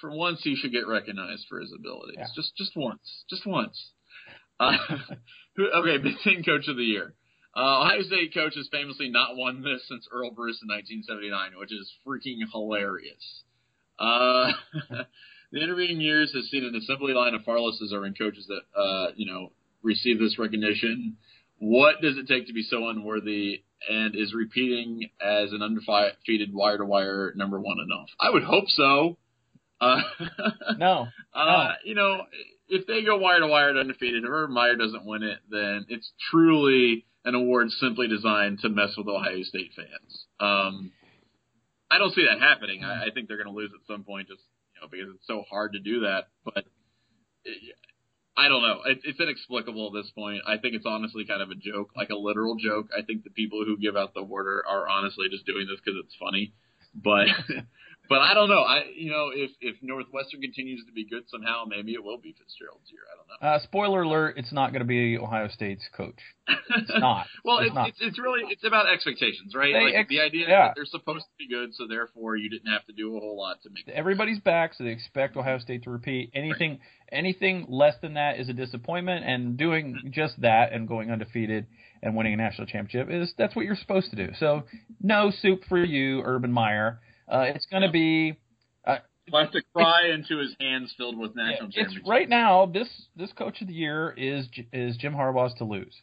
[0.00, 2.16] for once he should get recognized for his abilities.
[2.18, 2.26] Yeah.
[2.36, 3.90] Just just once, just once.
[4.60, 4.76] Uh,
[5.56, 7.14] who, okay, Big Ten Coach of the Year.
[7.56, 11.72] Uh, Ohio State coach has famously not won this since Earle Bruce in 1979, which
[11.72, 13.42] is freaking hilarious.
[13.98, 14.52] Uh,
[15.52, 19.12] the intervening years has seen an assembly line of far less deserving coaches that uh,
[19.14, 21.16] you know receive this recognition.
[21.58, 23.62] What does it take to be so unworthy?
[23.88, 28.08] And is repeating as an undefeated wire to wire number one enough?
[28.18, 29.18] I would hope so.
[29.78, 30.00] Uh,
[30.78, 32.22] No, uh, you know,
[32.68, 36.10] if they go wire to wire undefeated, if Urban Meyer doesn't win it, then it's
[36.30, 40.26] truly an award simply designed to mess with Ohio State fans.
[40.40, 40.92] Um,
[41.90, 42.84] I don't see that happening.
[42.84, 44.42] I, I think they're going to lose at some point, just
[44.74, 46.28] you know, because it's so hard to do that.
[46.44, 46.64] But
[47.46, 47.72] eh,
[48.36, 48.80] I don't know.
[48.86, 50.42] It, it's inexplicable at this point.
[50.46, 52.88] I think it's honestly kind of a joke, like a literal joke.
[52.96, 56.00] I think the people who give out the are, are honestly just doing this because
[56.04, 56.52] it's funny.
[56.94, 57.28] But
[58.08, 58.60] but I don't know.
[58.62, 62.34] I you know if if Northwestern continues to be good somehow, maybe it will be
[62.38, 63.00] Fitzgerald's year.
[63.10, 63.48] I don't know.
[63.56, 66.18] uh, spoiler alert: it's not going to be Ohio State's coach.
[66.48, 67.26] It's not.
[67.44, 67.88] well, It's it's, not.
[67.88, 69.72] it's it's really it's about expectations, right?
[69.72, 70.66] They like ex- the idea yeah.
[70.68, 73.38] that they're supposed to be good, so therefore you didn't have to do a whole
[73.38, 73.88] lot to make.
[73.88, 76.30] Everybody's back, so they expect Ohio State to repeat.
[76.34, 79.24] Anything, anything less than that is a disappointment.
[79.24, 81.66] And doing just that and going undefeated
[82.02, 84.32] and winning a national championship is that's what you're supposed to do.
[84.38, 84.64] So
[85.02, 87.00] no soup for you, Urban Meyer.
[87.28, 88.36] Uh, it's going to be
[89.32, 92.08] have to cry into his hands filled with national it's championships.
[92.08, 92.66] right now.
[92.66, 95.94] This this coach of the year is is Jim Harbaugh's to lose.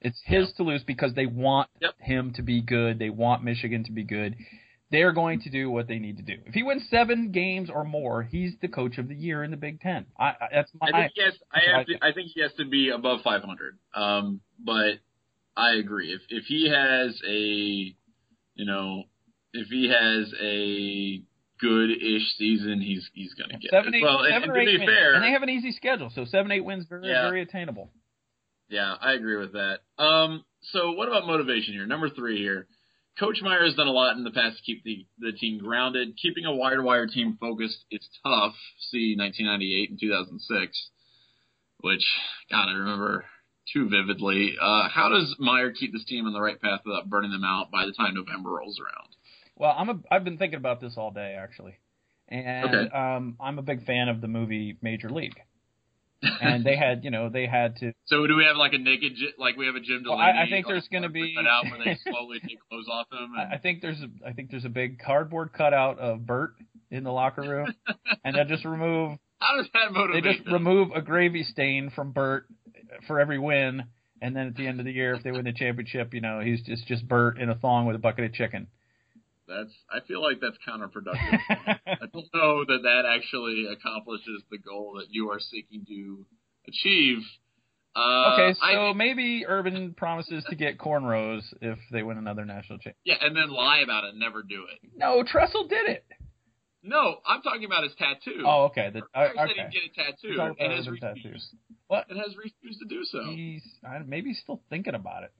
[0.00, 1.94] It's his to lose because they want Yep.
[1.98, 2.98] him to be good.
[2.98, 4.36] They want Michigan to be good.
[4.90, 6.36] They're going to do what they need to do.
[6.44, 9.56] If he wins seven games or more, he's the coach of the year in the
[9.56, 10.06] Big Ten.
[10.18, 10.88] I, I that's my.
[10.88, 11.34] I think he has.
[11.52, 11.94] I I have to.
[12.02, 13.78] I think he has to be above 500.
[13.94, 14.98] Um, but
[15.56, 16.12] I agree.
[16.12, 17.94] If if he has a,
[18.54, 19.04] you know,
[19.54, 21.22] if he has a
[21.60, 23.98] good-ish season, he's he's gonna get seven, it.
[23.98, 24.90] eight, well, and, seven and or to be wins.
[24.90, 27.22] fair, and they have an easy schedule, so seven, eight wins very Yeah.
[27.28, 27.90] very attainable.
[28.68, 29.80] Yeah, I agree with that.
[29.98, 31.86] Um, so what about motivation here?
[31.86, 32.66] Number three here.
[33.18, 36.16] Coach Meyer has done a lot in the past to keep the, the team grounded.
[36.20, 38.54] Keeping a wire to wire team focused is tough.
[38.90, 40.90] See 1998 and 2006,
[41.78, 42.04] which,
[42.50, 43.24] God, I remember
[43.72, 44.56] too vividly.
[44.60, 47.70] Uh, how does Meyer keep this team on the right path without burning them out
[47.70, 49.13] by the time November rolls around?
[49.56, 51.76] Well, I'm a I've been thinking about this all day actually,
[52.28, 52.88] and Okay.
[52.96, 55.36] um, I'm a big fan of the movie Major League,
[56.40, 59.12] and they had you know they had to so do we have like a naked,
[59.38, 60.38] like we have a Jim Well, Delaney?
[60.38, 63.06] I- I think like, there's gonna cardboard be- cutout where they slowly take clothes off
[63.12, 63.32] him.
[63.38, 66.54] And, I think there's a I think there's a big cardboard cutout of Bert
[66.90, 67.74] in the locker room,
[68.24, 70.24] and they'll just remove how does that motivate?
[70.24, 70.52] they just them?
[70.54, 72.46] remove a gravy stain from Bert
[73.06, 73.84] for every win,
[74.20, 76.40] and then at the end of the year, if they win the championship, you know
[76.40, 78.66] he's just just Bert in a thong with a bucket of chicken.
[79.46, 79.72] That's.
[79.90, 81.40] I feel like that's counterproductive.
[81.86, 86.26] I don't know that that actually accomplishes the goal that you are seeking to
[86.68, 87.18] achieve.
[87.96, 92.78] Uh, okay, so I, maybe Urban promises to get cornrows if they win another national
[92.78, 92.96] championship.
[93.04, 94.90] yeah, and then lie about it and never do it.
[94.96, 96.04] No, Tressel did it.
[96.82, 98.44] No, I'm talking about his tattoo.
[98.44, 98.90] Oh, okay.
[98.92, 101.22] The, I uh, said he'd get a tattoo and has refused.
[101.22, 101.48] tattoos.
[101.86, 102.10] What?
[102.10, 103.22] And has refused to do so.
[103.30, 105.32] He's I, maybe he's still thinking about it.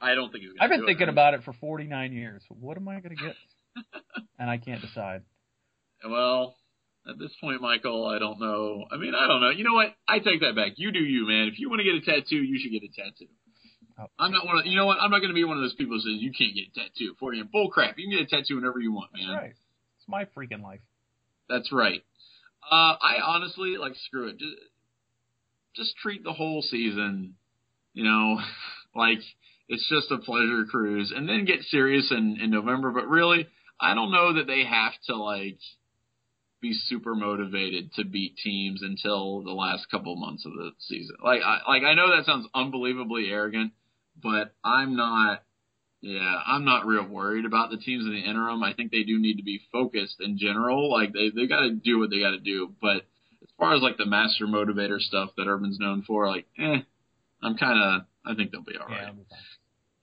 [0.00, 0.52] I don't think he's.
[0.60, 1.12] I've been thinking it.
[1.12, 2.42] about it for 49 years.
[2.48, 3.34] What am I going to get?
[4.38, 5.22] and I can't decide.
[6.04, 6.54] Well,
[7.08, 8.84] at this point, Michael, I don't know.
[8.92, 9.50] I mean, I don't know.
[9.50, 9.94] You know what?
[10.06, 10.72] I take that back.
[10.76, 11.48] You do you, man.
[11.48, 13.30] If you want to get a tattoo, you should get a tattoo.
[13.98, 14.06] Oh.
[14.18, 14.66] I'm not one of.
[14.66, 14.98] You know what?
[15.00, 16.88] I'm not going to be one of those people who says you can't get a
[16.88, 17.44] tattoo for you.
[17.44, 17.98] Bull crap.
[17.98, 19.28] You can get a tattoo whenever you want, man.
[19.28, 19.54] That's right.
[19.98, 20.80] It's my freaking life.
[21.48, 22.04] That's right.
[22.70, 24.38] Uh, I honestly like screw it.
[24.38, 24.56] Just,
[25.74, 27.34] just treat the whole season,
[27.94, 28.38] you know,
[28.94, 29.20] like
[29.68, 32.90] it's just a pleasure cruise, and then get serious in in November.
[32.90, 33.46] But really,
[33.80, 35.58] I don't know that they have to like
[36.60, 41.16] be super motivated to beat teams until the last couple months of the season.
[41.22, 43.72] Like I like I know that sounds unbelievably arrogant,
[44.20, 45.42] but I'm not
[46.00, 48.62] yeah, I'm not real worried about the teams in the interim.
[48.62, 50.90] I think they do need to be focused in general.
[50.90, 52.72] Like they they got to do what they got to do.
[52.80, 53.06] But
[53.42, 56.78] as far as like the master motivator stuff that Urban's known for, like, eh,
[57.42, 59.12] I'm kind of I think they'll be all right.
[59.30, 59.36] Yeah.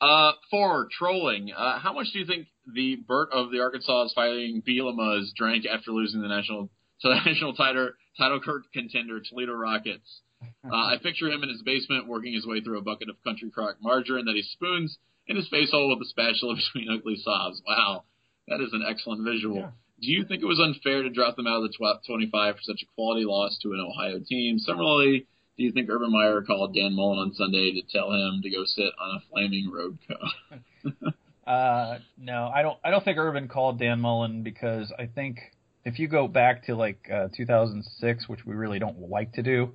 [0.02, 4.62] Uh, for trolling, uh, how much do you think the Bert of the Arkansas fighting
[4.68, 6.70] Bielema's drank after losing the national
[7.02, 8.42] to the national title title
[8.74, 10.22] contender Toledo Rockets?
[10.64, 13.50] Uh, I picture him in his basement working his way through a bucket of country
[13.50, 17.62] crock margarine that he spoons in his face hole with a spatula between ugly sobs.
[17.68, 18.04] Wow,
[18.48, 19.58] that is an excellent visual.
[19.58, 19.72] Yeah.
[20.02, 22.62] Do you think it was unfair to drop them out of the top 25 for
[22.62, 24.60] such a quality loss to an Ohio team?
[24.60, 25.26] Similarly,
[25.58, 28.64] do you think Urban Meyer called Dan Mullen on Sunday to tell him to go
[28.66, 30.94] sit on a flaming road car?
[31.48, 32.76] Uh, no, I don't.
[32.84, 35.38] I don't think Urban called Dan Mullen because I think
[35.84, 39.70] if you go back to like uh, 2006, which we really don't like to do,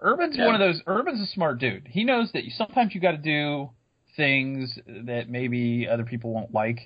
[0.00, 0.46] Urban's Yeah.
[0.46, 0.80] one of those.
[0.86, 1.88] Urban's a smart dude.
[1.90, 3.70] He knows that you, sometimes you got to do
[4.16, 6.78] things that maybe other people won't like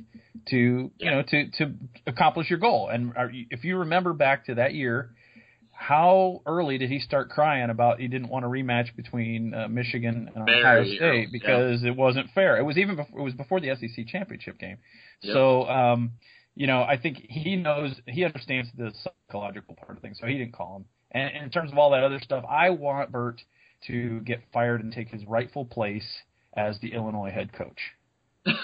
[0.48, 1.74] to you know to to
[2.06, 2.88] accomplish your goal.
[2.88, 3.12] And
[3.50, 5.10] if you remember back to that year,
[5.76, 10.30] how early did he start crying about he didn't want a rematch between uh, Michigan
[10.34, 11.32] and Very Ohio early, State yeah.
[11.32, 12.56] because it wasn't fair.
[12.56, 14.78] It was even before, it was before the SEC championship game.
[15.22, 15.34] Yep.
[15.34, 16.12] So um,
[16.54, 20.38] you know, I think he knows he understands the psychological part of things, so he
[20.38, 20.84] didn't call him.
[21.10, 23.40] And, and in terms of all that other stuff, I want Bert
[23.88, 26.06] to get fired and take his rightful place
[26.56, 27.78] as the Illinois head coach.
[28.46, 28.54] uh,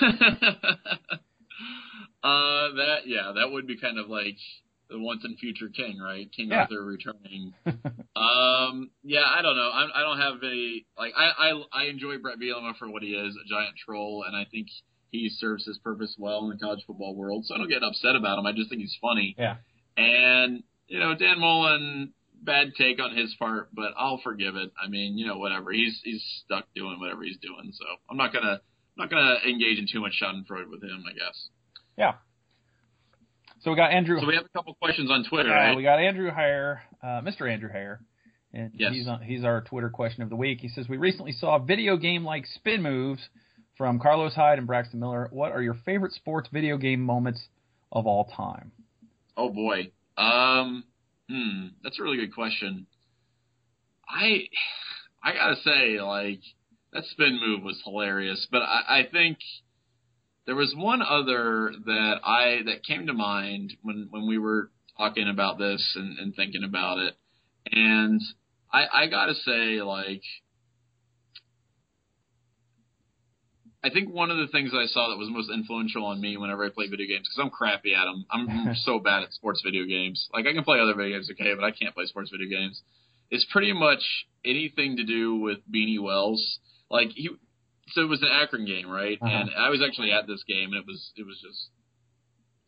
[2.23, 4.37] that yeah, that would be kind of like
[4.91, 6.31] the once and future king, right?
[6.33, 6.63] King Yeah.
[6.63, 7.55] Arthur returning.
[8.17, 9.71] um, yeah, I don't know.
[9.73, 11.13] I, I don't have any like.
[11.17, 14.45] I, I I enjoy Bret Bielema for what he is, a giant troll, and I
[14.51, 14.69] think
[15.11, 17.45] he serves his purpose well in the college football world.
[17.47, 18.47] So I don't get upset about him.
[18.47, 19.35] I just think he's funny.
[19.39, 19.57] Yeah.
[19.97, 24.71] And you know, Dan Mullen, bad take on his part, but I'll forgive it.
[24.83, 25.73] I mean, you know, whatever.
[25.73, 29.79] He's he's stuck doing whatever he's doing, so I'm not gonna I'm not gonna engage
[29.79, 31.05] in too much Schadenfreude with him.
[31.09, 31.49] I guess.
[31.97, 32.15] Yeah.
[33.63, 34.19] So we got Andrew.
[34.21, 35.77] So we have a couple questions on Twitter, Yeah, right?
[35.77, 37.51] we got Andrew Hare, uh, Mr.
[37.51, 38.01] Andrew Hare,
[38.55, 38.93] and Yes.
[38.93, 40.61] he's on, he's our Twitter question of the week.
[40.61, 43.29] He says we recently saw video game like spin moves
[43.77, 45.29] from Carlos Hyde and Braxton Miller.
[45.31, 47.49] What are your favorite sports video game moments
[47.93, 48.73] of all time?
[49.37, 49.91] Oh boy.
[50.17, 50.85] Um
[51.29, 52.87] hmm, that's a really good question.
[54.09, 54.49] I
[55.23, 56.41] I gotta say, like,
[56.93, 59.39] that spin move was hilarious, but I, I think
[60.51, 65.29] there was one other that I that came to mind when, when we were talking
[65.29, 67.15] about this and, and thinking about it.
[67.71, 68.21] And
[68.73, 70.23] I I gotta say, like
[73.85, 76.65] I think one of the things I saw that was most influential on me whenever
[76.65, 78.27] I play video games, because I'm crappy at them.
[78.29, 80.29] I'm, I'm so bad at sports video games.
[80.35, 82.83] Like I can play other video games, okay, but I can't play sports video games.
[83.31, 84.03] It's pretty much
[84.45, 86.59] anything to do with Beanie Wells.
[86.91, 87.31] Like he,
[87.93, 89.19] so it was an Akron game, right?
[89.21, 89.31] Uh-huh.
[89.31, 91.71] And I was actually at this game, and it was it was just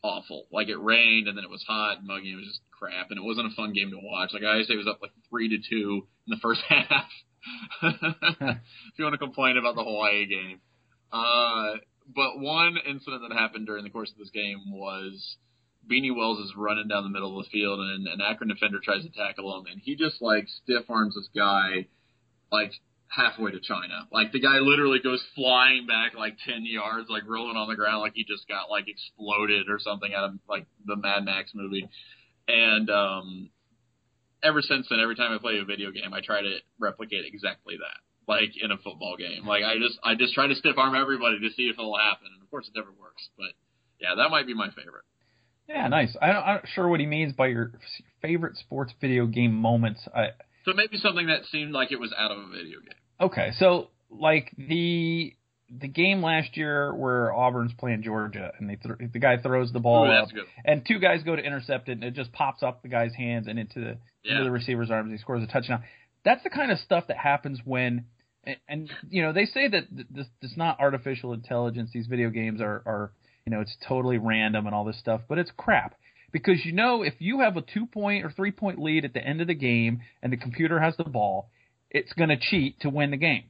[0.03, 0.47] awful.
[0.51, 2.29] Like it rained, and then it was hot and muggy.
[2.31, 4.31] And It was just crap, and it wasn't a fun game to watch.
[4.33, 7.09] Like Ohio State was up like three to two in the first half.
[7.83, 10.59] if you want to complain about the Hawaii game,
[11.11, 11.75] uh,
[12.07, 15.37] but one incident that happened during the course of this game was
[15.89, 19.03] Beanie Wells is running down the middle of the field, and an Akron defender tries
[19.03, 21.87] to tackle him, and he just like stiff arms this guy,
[22.51, 22.71] like
[23.15, 24.07] halfway to China.
[24.11, 28.01] Like the guy literally goes flying back like ten yards, like rolling on the ground,
[28.01, 31.87] like he just got like exploded or something out of like the Mad Max movie.
[32.47, 33.49] And um,
[34.43, 37.75] ever since then, every time I play a video game, I try to replicate exactly
[37.77, 39.45] that, like in a football game.
[39.45, 42.27] Like I just I just try to stiff arm everybody to see if it'll happen,
[42.33, 43.29] and of course it never works.
[43.37, 43.53] But
[44.01, 45.05] yeah, that might be my favorite.
[45.69, 46.13] Yeah, nice.
[46.21, 47.71] I, I'm not sure what he means by your
[48.21, 50.01] favorite sports video game moments.
[50.13, 50.31] I
[50.65, 53.02] so maybe something that seemed like it was out of a video game.
[53.19, 55.35] Okay, so like the
[55.79, 59.79] the game last year where Auburn's playing Georgia and they th- the guy throws the
[59.79, 60.29] ball Ooh, up
[60.65, 63.47] and two guys go to intercept it and it just pops up the guy's hands
[63.47, 64.33] and into the yeah.
[64.33, 65.83] into the receiver's arms and he scores a touchdown.
[66.23, 68.05] That's the kind of stuff that happens when
[68.43, 71.91] and, and you know they say that this this not artificial intelligence.
[71.93, 73.11] These video games are are
[73.45, 75.95] you know it's totally random and all this stuff, but it's crap
[76.31, 79.25] because you know if you have a two point or three point lead at the
[79.25, 81.49] end of the game and the computer has the ball
[81.93, 83.43] it's going to cheat to win the game.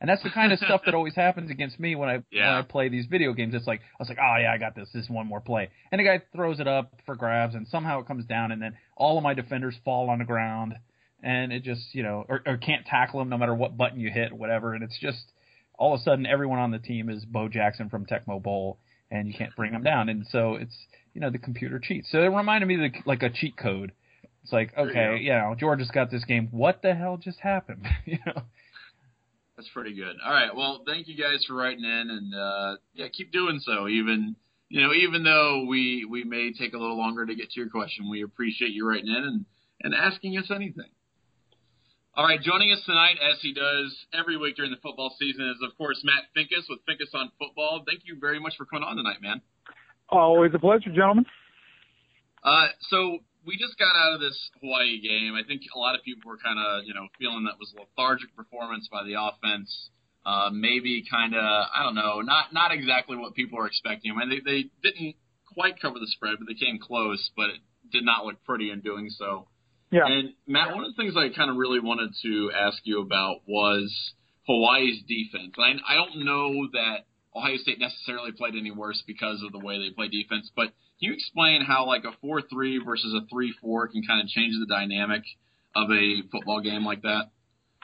[0.00, 2.54] And that's the kind of stuff that always happens against me when I yeah.
[2.54, 3.54] when I play these video games.
[3.54, 4.88] It's like I was like, oh yeah, I got this.
[4.94, 8.00] This is one more play, and the guy throws it up for grabs, and somehow
[8.00, 10.74] it comes down, and then all of my defenders fall on the ground,
[11.20, 14.10] and it just you know, or, or can't tackle him no matter what button you
[14.10, 14.72] hit, whatever.
[14.72, 15.32] And it's just
[15.76, 18.78] all of a sudden everyone on the team is Bo Jackson from Tecmo Bowl,
[19.10, 20.08] and you can't bring them down.
[20.08, 20.76] And so it's
[21.12, 22.08] you know the computer cheats.
[22.12, 23.90] So it reminded me of the, like a cheat code
[24.48, 26.48] it's like, okay, you know, Georgia's got this game.
[26.52, 27.86] What the hell just happened?
[28.06, 28.44] you know.
[29.58, 30.16] That's pretty good.
[30.24, 30.56] All right.
[30.56, 33.88] Well, thank you guys for writing in, and uh, yeah, keep doing so.
[33.88, 34.36] Even
[34.70, 37.68] you know, even though we we may take a little longer to get to your
[37.68, 39.44] question, we appreciate you writing in and
[39.82, 40.88] and asking us anything.
[42.14, 45.62] All right, joining us tonight, as he does every week during the football season, is
[45.62, 47.84] of course Matt Finkes with Finkes on Football.
[47.86, 49.42] Thank you very much for coming on tonight, man.
[50.08, 51.26] Always a pleasure, gentlemen.
[52.42, 55.32] Uh, so we just got out of this Hawaii game.
[55.32, 58.36] I think a lot of people were kind of, you know, feeling that was lethargic
[58.36, 59.72] performance by the offense.
[60.26, 64.12] Uh, maybe kind of, I don't know, not not exactly what people were expecting.
[64.12, 65.16] I mean, they they didn't
[65.54, 68.80] quite cover the spread, but they came close, but it did not look pretty in
[68.80, 69.48] doing so.
[69.90, 70.04] Yeah.
[70.04, 73.40] And Matt, one of the things I kind of really wanted to ask you about
[73.48, 73.88] was
[74.46, 75.54] Hawaii's defense.
[75.56, 79.78] I I don't know that Ohio State necessarily played any worse because of the way
[79.78, 83.54] they play defense, but can you explain how like a four three versus a three
[83.60, 85.22] four can kind of change the dynamic
[85.76, 87.30] of a football game like that?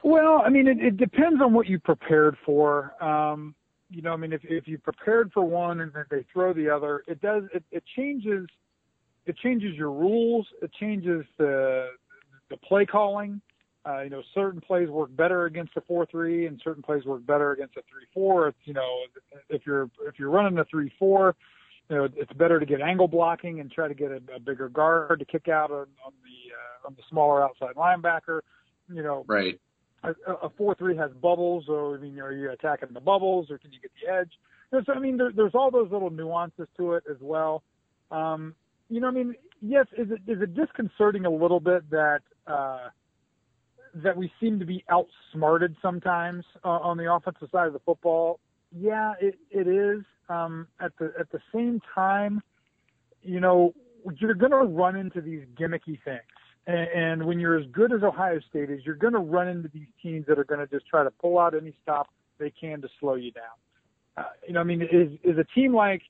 [0.03, 2.93] Well, I mean, it, it depends on what you prepared for.
[3.03, 3.55] Um,
[3.91, 6.69] you know, I mean, if if you prepared for one and then they throw the
[6.69, 8.47] other, it does it, it changes
[9.27, 10.47] it changes your rules.
[10.61, 11.91] It changes the
[12.51, 13.41] the play calling.
[13.87, 17.25] Uh, you know, certain plays work better against a four three, and certain plays work
[17.27, 18.53] better against a three four.
[18.65, 19.01] You know,
[19.49, 21.37] if you're if you're running a three four,
[21.91, 24.69] you know, it's better to get angle blocking and try to get a, a bigger
[24.69, 28.41] guard to kick out on, on the uh, on the smaller outside linebacker.
[28.93, 29.61] You know, right.
[30.03, 33.73] A, four three has bubbles, so I mean, are you attacking the bubbles or can
[33.73, 34.31] you get the edge?
[34.71, 37.63] You know, so I mean, there, there's all those little nuances to it as well.
[38.11, 38.55] Um,
[38.91, 42.89] you know, I mean, yes, is it is it disconcerting a little bit that uh,
[43.97, 48.41] that we seem to be outsmarted sometimes uh, on the offensive side of the football?
[48.77, 50.05] Yeah, it, it is.
[50.29, 52.41] Um, at the at the same time,
[53.23, 53.75] you know,
[54.19, 56.23] you're going to run into these gimmicky things.
[56.67, 59.69] And, and when you're as good as Ohio State is, you're going to run into
[59.69, 62.09] these teams that are going to just try to pull out any stop
[62.39, 63.45] they can to slow you down.
[64.17, 66.03] Uh, you know, I mean, is is a team like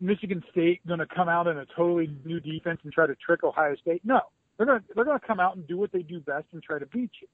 [0.00, 3.42] Michigan State going to come out in a totally new defense and try to trick
[3.44, 4.02] Ohio State?
[4.04, 4.20] No,
[4.56, 6.62] they're going to they're going to come out and do what they do best and
[6.62, 7.28] try to beat you.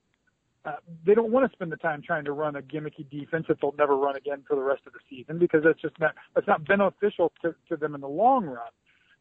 [0.64, 0.72] Uh,
[1.06, 3.74] they don't want to spend the time trying to run a gimmicky defense that they'll
[3.78, 6.66] never run again for the rest of the season because that's just not that's not
[6.66, 8.68] beneficial to, to them in the long run.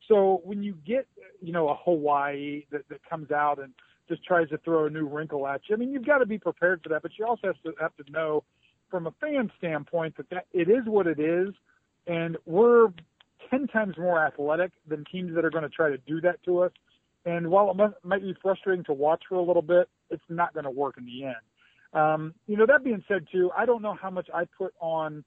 [0.08, 1.08] So when you get
[1.42, 3.74] you know a Hawaii that, that comes out and
[4.10, 6.38] just tries to throw a new wrinkle at you, I mean you've got to be
[6.38, 8.44] prepared for that, but you also have to have to know
[8.92, 11.54] from a fan standpoint that, that it is what it is,
[12.06, 12.88] and we're
[13.50, 16.64] ten times more athletic than teams that are going to try to do that to
[16.64, 16.72] us.
[17.26, 20.64] And while it might, be frustrating to watch for a little bit, it's not going
[20.64, 21.36] to work in the end.
[21.94, 25.24] Um, you know, that being said, too, I don't know how much I put on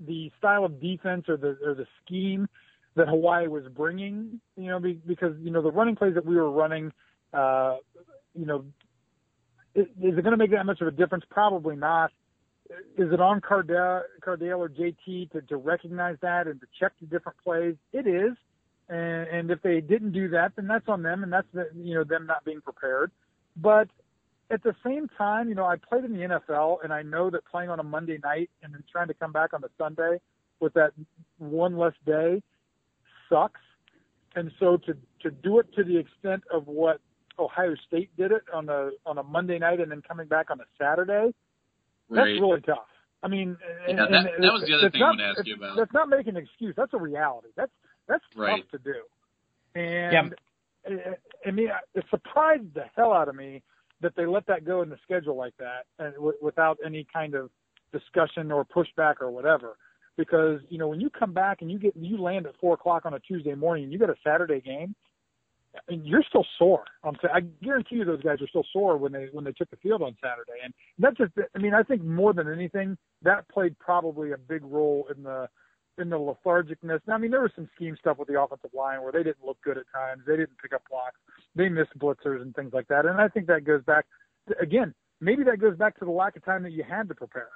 [0.00, 2.48] the style of defense or the or the scheme
[2.96, 4.40] that Hawaii was bringing.
[4.56, 6.92] You know, because you know the running plays that we were running,
[7.32, 7.76] uh,
[8.34, 8.64] you know,
[9.74, 11.24] is, is it going to make that much of a difference?
[11.30, 12.10] Probably not.
[12.96, 17.06] Is it on Cardale, Cardale or JT to, to recognize that and to check the
[17.06, 17.74] different plays?
[17.92, 18.32] It is.
[18.88, 21.94] And, and if they didn't do that, then that's on them, and that's the, you
[21.94, 23.10] know them not being prepared.
[23.56, 23.88] But
[24.50, 27.46] at the same time, you know, I played in the NFL, and I know that
[27.46, 30.18] playing on a Monday night and then trying to come back on a Sunday
[30.60, 30.92] with that
[31.38, 32.42] one less day
[33.28, 33.60] sucks.
[34.36, 37.00] And so to to do it to the extent of what
[37.38, 40.60] Ohio State did it on a on a Monday night and then coming back on
[40.60, 41.32] a Saturday,
[42.10, 42.32] Right.
[42.32, 42.84] that's really tough.
[43.22, 43.56] I mean,
[43.88, 45.76] and, that- and that was the other thing I not, wanted to ask you about.
[45.78, 46.74] That's not making an excuse.
[46.76, 47.48] That's a reality.
[47.56, 47.72] That's
[48.06, 48.62] that's Right.
[48.62, 49.04] tough to do.
[49.74, 50.34] And
[50.86, 53.62] I- I mean, it surprised the hell out of me
[54.00, 57.34] that they let that go in the schedule like that, and w- without any kind
[57.34, 57.50] of
[57.92, 59.76] discussion or pushback or whatever.
[60.16, 63.06] Because you know, when you come back and you get you land at four o'clock
[63.06, 64.94] on a Tuesday morning, and you got a Saturday game.
[65.88, 66.84] and you're still sore.
[67.02, 69.68] I'm saying, I guarantee you, those guys are still sore when they when they took
[69.70, 71.32] the field on Saturday, and that's just.
[71.52, 75.48] I mean, I think more than anything, that played probably a big role in the
[75.98, 77.00] in the lethargicness.
[77.08, 79.60] I mean, there was some scheme stuff with the offensive line where they didn't look
[79.62, 80.22] good at times.
[80.26, 81.18] They didn't pick up blocks.
[81.54, 83.06] They missed blitzers and things like that.
[83.06, 84.06] And I think that goes back
[84.48, 87.14] to, again, maybe that goes back to the lack of time that you had to
[87.14, 87.48] prepare.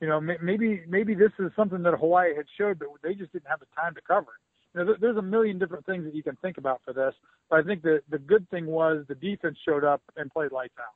[0.00, 3.48] You know, maybe maybe this is something that Hawaii had showed, but they just didn't
[3.48, 4.78] have the time to cover it.
[4.78, 7.14] You know, there's a million different things that you can think about for this.
[7.48, 10.74] But I think the the good thing was the defense showed up and played lights
[10.78, 10.92] out.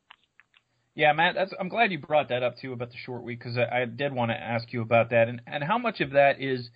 [0.94, 3.82] Yeah, Matt, I'm glad you brought that up too about the short week because I,
[3.82, 6.68] I did want to ask you about that and and how much of that is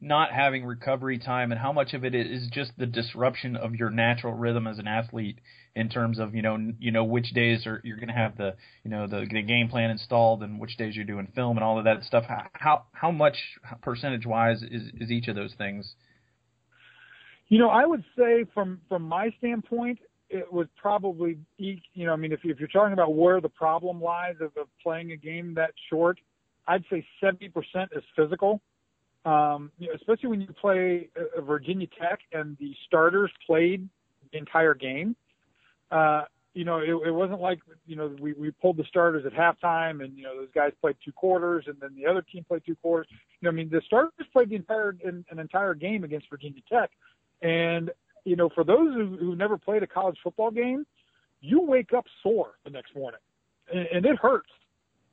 [0.00, 3.90] not having recovery time and how much of it is just the disruption of your
[3.90, 5.38] natural rhythm as an athlete
[5.76, 8.54] in terms of you know you know which days are you're going to have the
[8.84, 11.78] you know the, the game plan installed and which days you're doing film and all
[11.78, 12.24] of that stuff.
[12.52, 13.36] How how, much
[13.82, 15.94] percentage wise is is each of those things?
[17.48, 21.38] You know, I would say from from my standpoint, it was probably.
[21.56, 24.66] You know, I mean, if, if you're talking about where the problem lies of, of
[24.82, 26.18] playing a game that short,
[26.66, 27.50] I'd say 70%
[27.96, 28.60] is physical.
[29.24, 33.88] Um, you know, especially when you play uh, Virginia Tech and the starters played
[34.32, 35.16] the entire game.
[35.90, 36.22] Uh,
[36.54, 40.04] you know, it, it wasn't like you know we we pulled the starters at halftime
[40.04, 42.76] and you know those guys played two quarters and then the other team played two
[42.76, 43.08] quarters.
[43.10, 46.60] You know, I mean the starters played the entire an, an entire game against Virginia
[46.70, 46.90] Tech,
[47.42, 47.90] and
[48.24, 50.86] you know for those who, who never played a college football game,
[51.40, 53.20] you wake up sore the next morning,
[53.72, 54.50] and, and it hurts.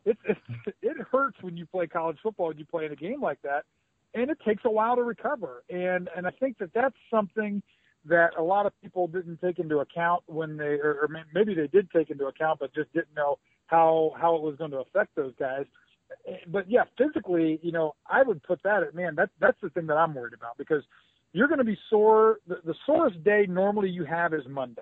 [0.06, 0.38] It, it
[0.84, 3.66] it hurts when you play college football and you play in a game like that,
[4.14, 5.64] and it takes a while to recover.
[5.70, 7.62] And and I think that that's something
[8.06, 11.68] that a lot of people didn't take into account when they, or, or maybe they
[11.68, 13.38] did take into account, but just didn't know
[13.68, 15.66] how how it was going to affect those guys.
[16.48, 19.16] But yeah, physically, you know, I would put that at man.
[19.16, 20.84] That that's the thing that I'm worried about because
[21.34, 22.40] you're going to be sore.
[22.48, 24.82] The, the sorest day normally you have is Monday.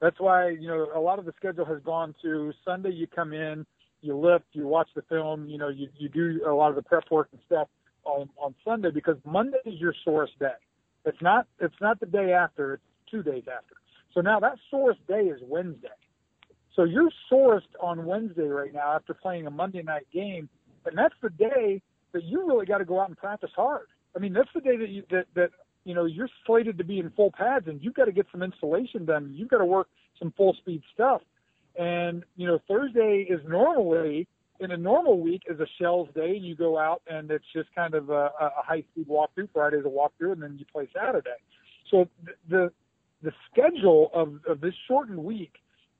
[0.00, 2.90] That's why you know a lot of the schedule has gone to Sunday.
[2.90, 3.66] You come in,
[4.00, 6.82] you lift, you watch the film, you know, you you do a lot of the
[6.82, 7.68] prep work and stuff
[8.04, 10.58] on on Sunday because Monday is your sorest day.
[11.04, 13.74] It's not it's not the day after, it's two days after.
[14.14, 15.88] So now that sorest day is Wednesday.
[16.76, 20.48] So you're sorest on Wednesday right now after playing a Monday night game,
[20.86, 21.82] and that's the day
[22.12, 23.86] that you really got to go out and practice hard.
[24.14, 25.50] I mean, that's the day that you that that
[25.84, 28.42] you know you're slated to be in full pads, and you've got to get some
[28.42, 29.32] installation done.
[29.34, 29.88] You've got to work
[30.18, 31.22] some full speed stuff.
[31.78, 34.26] And you know, Thursday is normally
[34.60, 37.94] in a normal week is a shells day, you go out and it's just kind
[37.94, 39.48] of a, a high speed walkthrough.
[39.52, 41.30] Friday's a walkthrough, and then you play Saturday.
[41.90, 42.72] So th- the
[43.22, 45.52] the schedule of, of this shortened week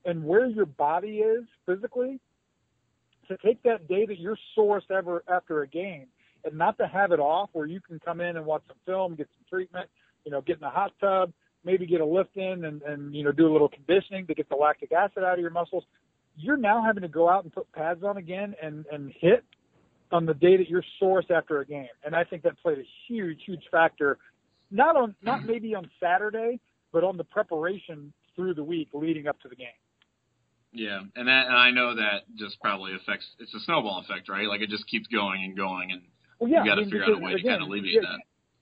[0.05, 2.19] and where your body is physically
[3.27, 6.07] to take that day that you're sorest ever after a game
[6.43, 9.15] and not to have it off where you can come in and watch some film,
[9.15, 9.87] get some treatment,
[10.25, 11.31] you know, get in the hot tub,
[11.63, 14.49] maybe get a lift in and, and you know, do a little conditioning to get
[14.49, 15.83] the lactic acid out of your muscles.
[16.37, 19.43] You're now having to go out and put pads on again and, and hit
[20.11, 21.87] on the day that you're sorest after a game.
[22.03, 24.17] And I think that played a huge, huge factor,
[24.69, 25.47] not on not mm-hmm.
[25.47, 26.59] maybe on Saturday,
[26.91, 29.67] but on the preparation through the week leading up to the game.
[30.73, 33.25] Yeah, and that and I know that just probably affects.
[33.39, 34.47] It's a snowball effect, right?
[34.47, 36.01] Like it just keeps going and going, and
[36.39, 37.95] Well, yeah, you got to I mean, figure out a way to kind of alleviate
[37.95, 38.19] yeah, that.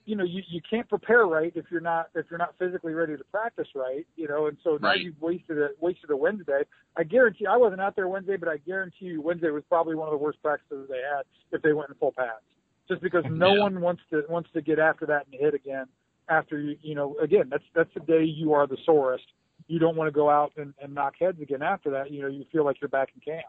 [0.09, 3.15] You know, you, you can't prepare right if you're not if you're not physically ready
[3.15, 5.01] to practice right, you know, and so now Right.
[5.01, 6.63] you've wasted a wasted a Wednesday.
[6.97, 10.07] I guarantee I wasn't out there Wednesday, but I guarantee you Wednesday was probably one
[10.07, 12.41] of the worst practices they had if they went in full pads.
[12.87, 13.61] Just because no Yeah.
[13.61, 15.85] one wants to wants to get after that and hit again
[16.27, 19.25] after you you know, again, that's that's the day you are the sorest.
[19.67, 22.09] You don't want to go out and, and knock heads again after that.
[22.09, 23.45] You know, you feel like you're back in camp.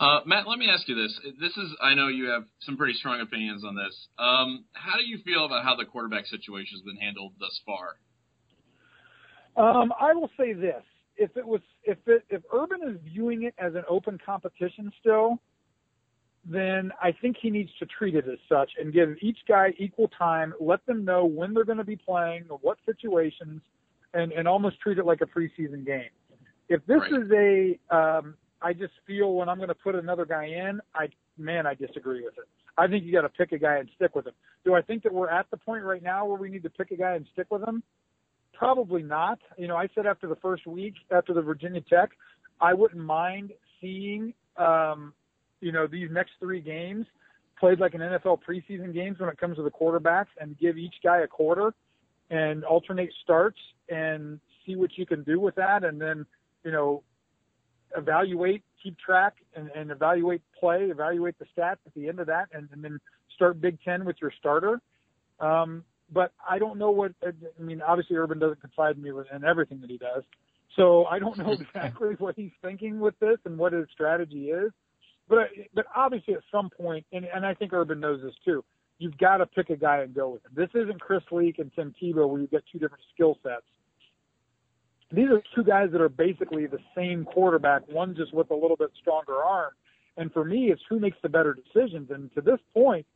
[0.00, 1.16] Uh, Matt, let me ask you this.
[1.40, 4.08] This is, I know you have some pretty strong opinions on this.
[4.18, 7.96] Um, how do you feel about how the quarterback situation has been handled thus far?
[9.56, 10.82] Um, I will say this:
[11.16, 15.38] if it was, if it, if Urban is viewing it as an open competition still,
[16.44, 20.08] then I think he needs to treat it as such and give each guy equal
[20.08, 23.60] time, let them know when they're going to be playing, what situations,
[24.14, 26.10] and, and almost treat it like a preseason game.
[26.68, 27.12] If this Right.
[27.12, 31.08] is a, um, I just feel when I'm going to put another guy in, I
[31.38, 32.48] man, I disagree with it.
[32.76, 34.34] I think you got to pick a guy and stick with him.
[34.64, 36.90] Do I think that we're at the point right now where we need to pick
[36.90, 37.82] a guy and stick with him?
[38.54, 39.38] Probably not.
[39.58, 42.10] You know, I said after the first week, after the Virginia Tech,
[42.60, 45.12] I wouldn't mind seeing, um,
[45.60, 47.06] you know, these next three games
[47.58, 50.94] played like an NFL preseason games when it comes to the quarterbacks and give each
[51.02, 51.74] guy a quarter
[52.30, 53.58] and alternate starts
[53.88, 56.24] and see what you can do with that and then,
[56.64, 57.02] you know,
[57.96, 62.48] evaluate, keep track and, and evaluate play, evaluate the stats at the end of that
[62.52, 62.98] and, and then
[63.34, 64.80] start Big Ten with your starter.
[65.40, 67.32] Um, but I don't know what, I
[67.62, 70.22] mean, obviously Urban doesn't confide in me with, in everything that he does.
[70.76, 74.72] So I don't know exactly what he's thinking with this and what his strategy is.
[75.28, 78.64] But, but obviously at some point, and, and I think Urban knows this too,
[78.98, 80.52] you've got to pick a guy and go with him.
[80.54, 83.62] This isn't Chris Leak and Tim Tebow where you've got two different skill sets.
[85.12, 88.76] These are two guys that are basically the same quarterback, one just with a little
[88.76, 89.72] bit stronger arm.
[90.16, 92.10] And for me, it's who makes the better decisions.
[92.10, 93.06] And to this point,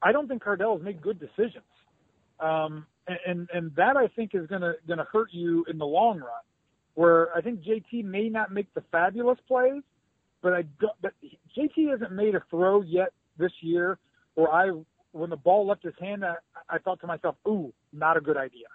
[0.00, 1.64] I don't think Cardale has made good decisions.
[2.40, 2.86] Um,
[3.26, 6.42] and, and, that I think is going to hurt you in the long run
[6.94, 9.82] where I think JT may not make the fabulous plays,
[10.42, 11.12] but I don't, but
[11.56, 13.98] JT hasn't made a throw yet this year
[14.34, 14.70] where I,
[15.12, 16.34] when the ball left his hand, I,
[16.68, 18.66] I thought to myself, ooh, not a good idea.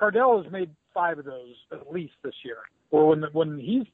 [0.00, 2.58] Cardale has made five of those at least this year.
[2.90, 3.84] Or when the, when he's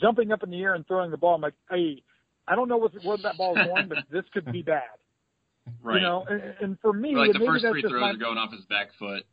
[0.00, 2.02] jumping up in the air and throwing the ball, I'm like, hey,
[2.48, 4.82] I don't know what, where that ball is going, but this could be bad.
[5.82, 5.96] Right.
[5.96, 8.16] You know, and, and for me, Or like the first that's three throws my, are
[8.16, 9.24] going off his back foot.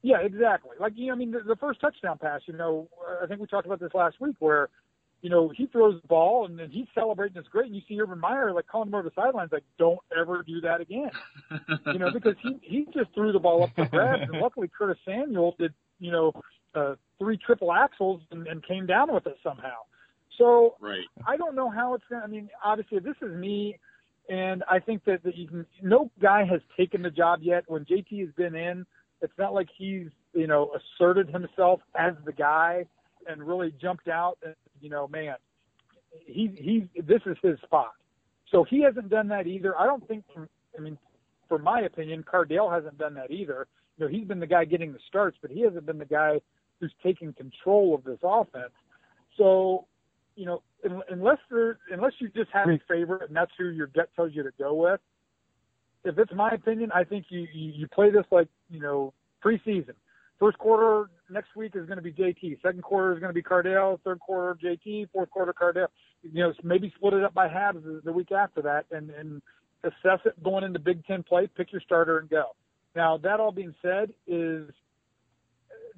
[0.00, 0.70] yeah, exactly.
[0.80, 2.40] Like you know, I mean, the, the first touchdown pass.
[2.46, 2.88] You know,
[3.22, 4.68] I think we talked about this last week, where
[5.22, 7.36] you know he throws the ball and then he's celebrating.
[7.36, 10.00] It's great, and you see Urban Meyer like calling him over the sidelines, like, "Don't
[10.18, 11.10] ever do that again."
[11.86, 14.98] you know, because he he just threw the ball up for grabs, and luckily Curtis
[15.06, 16.32] Samuel did you know
[16.74, 19.78] uh, three triple axles and, and came down with it somehow.
[20.38, 21.04] So right.
[21.26, 23.78] I don't know how it's going to, I mean, obviously this is me
[24.28, 27.64] and I think that, that you can, no guy has taken the job yet.
[27.66, 28.86] When JT has been in,
[29.20, 32.86] it's not like he's, you know, asserted himself as the guy
[33.28, 35.36] and really jumped out and, you know, man,
[36.26, 37.92] he, he's, this is his spot.
[38.50, 39.78] So he hasn't done that either.
[39.78, 40.98] I don't think, I mean,
[41.48, 43.66] for my opinion, Cardale hasn't done that either.
[43.96, 46.40] You know, he's been the guy getting the starts, but he hasn't been the guy
[46.80, 48.72] who's taking control of this offense.
[49.38, 49.86] So,
[50.36, 50.62] you know,
[51.10, 54.42] unless there, unless you just have a favorite and that's who your gut tells you
[54.42, 55.00] to go with.
[56.04, 59.12] If it's my opinion, I think you you, you play this like you know
[59.44, 59.94] preseason.
[60.40, 62.60] First quarter next week is going to be JT.
[62.62, 63.98] Second quarter is going to be Cardale.
[64.02, 65.10] Third quarter JT.
[65.12, 65.88] Fourth quarter Cardale.
[66.22, 69.42] You know, maybe split it up by halves the, week after that, and and
[69.84, 71.48] assess it going into Big Ten play.
[71.56, 72.54] Pick your starter and go.
[72.94, 74.68] Now that all being said, is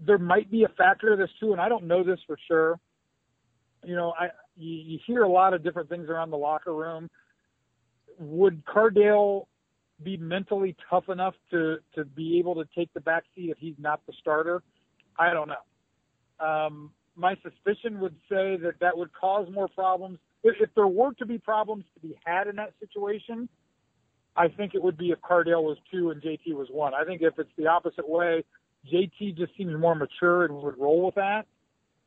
[0.05, 2.79] there might be a factor of this too, and I don't know this for sure.
[3.85, 7.11] You know, I you, you hear a lot of different things around the locker room.
[8.19, 9.47] Would Cardale
[10.03, 13.77] be mentally tough enough to to be able to take the back seat if he's
[13.79, 14.63] not the starter?
[15.19, 16.47] I don't know.
[16.47, 20.19] Um, my suspicion would say that that would cause more problems.
[20.43, 23.49] If, if there were to be problems to be had in that situation,
[24.37, 26.93] I think it would be if Cardale was two and JT was one.
[26.93, 28.45] I think if it's the opposite way,
[28.93, 31.47] JT just seems more mature and would roll with that.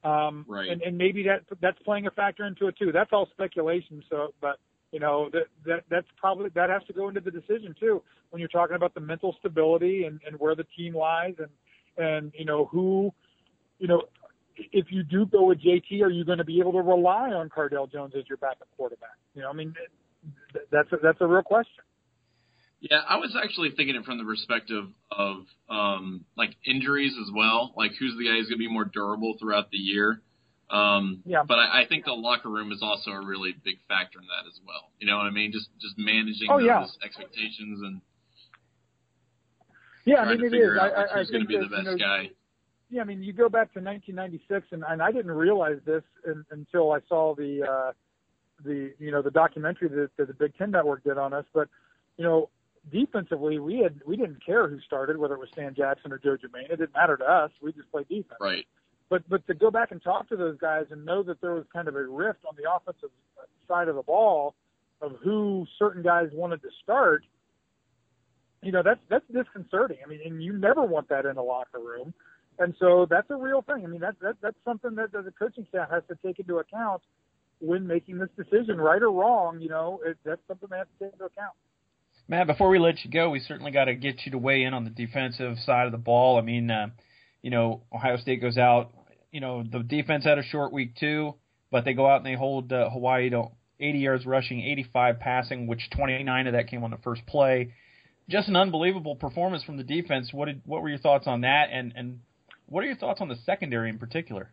[0.03, 0.69] Um, Right.
[0.69, 2.91] and, and maybe that that's playing a factor into it too.
[2.91, 4.03] That's all speculation.
[4.09, 4.59] So, but
[4.91, 8.39] you know that that that's probably that has to go into the decision too when
[8.39, 11.47] you're talking about the mental stability and, and where the team lies and
[11.97, 13.11] and you know who
[13.79, 14.03] you know
[14.71, 17.49] if you do go with JT, are you going to be able to rely on
[17.49, 19.17] Cardale Jones as your backup quarterback?
[19.35, 19.75] You know, I mean,
[20.71, 21.83] that's a, that's a real question.
[22.79, 27.73] Yeah, I was actually thinking it from the perspective of um, like injuries as well.
[27.75, 30.21] Like who's the guy who's going to be more durable throughout the year?
[30.69, 31.43] Um, Yeah.
[31.47, 34.47] But I, I think the locker room is also a really big factor in that
[34.47, 34.91] as well.
[34.99, 35.51] You know what I mean?
[35.51, 36.85] Just just managing Oh, those yeah.
[37.03, 38.01] expectations and
[40.07, 40.69] Yeah, I mean it is.
[40.79, 42.31] I, I, I who's going to think be the best you know, guy.
[42.89, 46.45] Yeah, I mean, you go back to 1996, and, and I didn't realize this in,
[46.51, 47.91] until I saw the uh,
[48.63, 51.43] the you know the documentary that, that the Big Ten Network did on us.
[51.53, 51.67] But
[52.15, 52.49] you know,
[52.89, 56.37] defensively, we had we didn't care who started, whether it was Stan Jackson or Joe
[56.37, 56.67] Germaine.
[56.71, 57.51] It didn't matter to us.
[57.61, 58.39] We just played defense.
[58.39, 58.65] Right.
[59.09, 61.65] But but to go back and talk to those guys and know that there was
[61.73, 63.09] kind of a rift on the offensive
[63.67, 64.55] side of the ball
[65.01, 67.23] of who certain guys wanted to start,
[68.61, 69.97] you know, that's that's disconcerting.
[70.05, 72.13] I mean, and you never want that in a locker room.
[72.59, 73.83] And so that's a real thing.
[73.83, 77.01] I mean, that's that, that's something that the coaching staff has to take into account
[77.59, 79.59] when making this decision, right or wrong.
[79.61, 81.53] You know, it, that's something they have to take into account.
[82.27, 84.73] Matt, before we let you go, we certainly got to get you to weigh in
[84.73, 86.37] on the defensive side of the ball.
[86.37, 86.87] I mean, uh,
[87.41, 88.91] you know, Ohio State goes out.
[89.31, 91.35] You know, the defense had a short week too,
[91.71, 93.45] but they go out and they hold uh, Hawaii to
[93.79, 97.73] 80 yards rushing, 85 passing, which 29 of that came on the first play.
[98.29, 100.29] Just an unbelievable performance from the defense.
[100.33, 102.19] What did what were your thoughts on that, and and
[102.65, 104.51] what are your thoughts on the secondary in particular?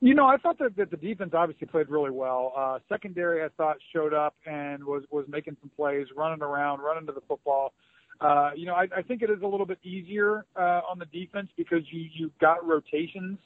[0.00, 2.52] You know, I thought that, that the defense obviously played really well.
[2.56, 7.06] Uh, secondary, I thought, showed up and was was making some plays, running around, running
[7.06, 7.72] to the football.
[8.20, 11.06] Uh, you know, I, I think it is a little bit easier uh, on the
[11.06, 13.38] defense because you you got rotations,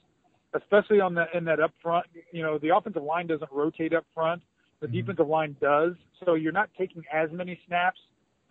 [0.54, 2.06] especially on the in that up front.
[2.32, 4.42] You know, the offensive line doesn't rotate up front.
[4.80, 4.96] The mm-hmm.
[4.96, 5.92] defensive line does,
[6.24, 8.00] so you're not taking as many snaps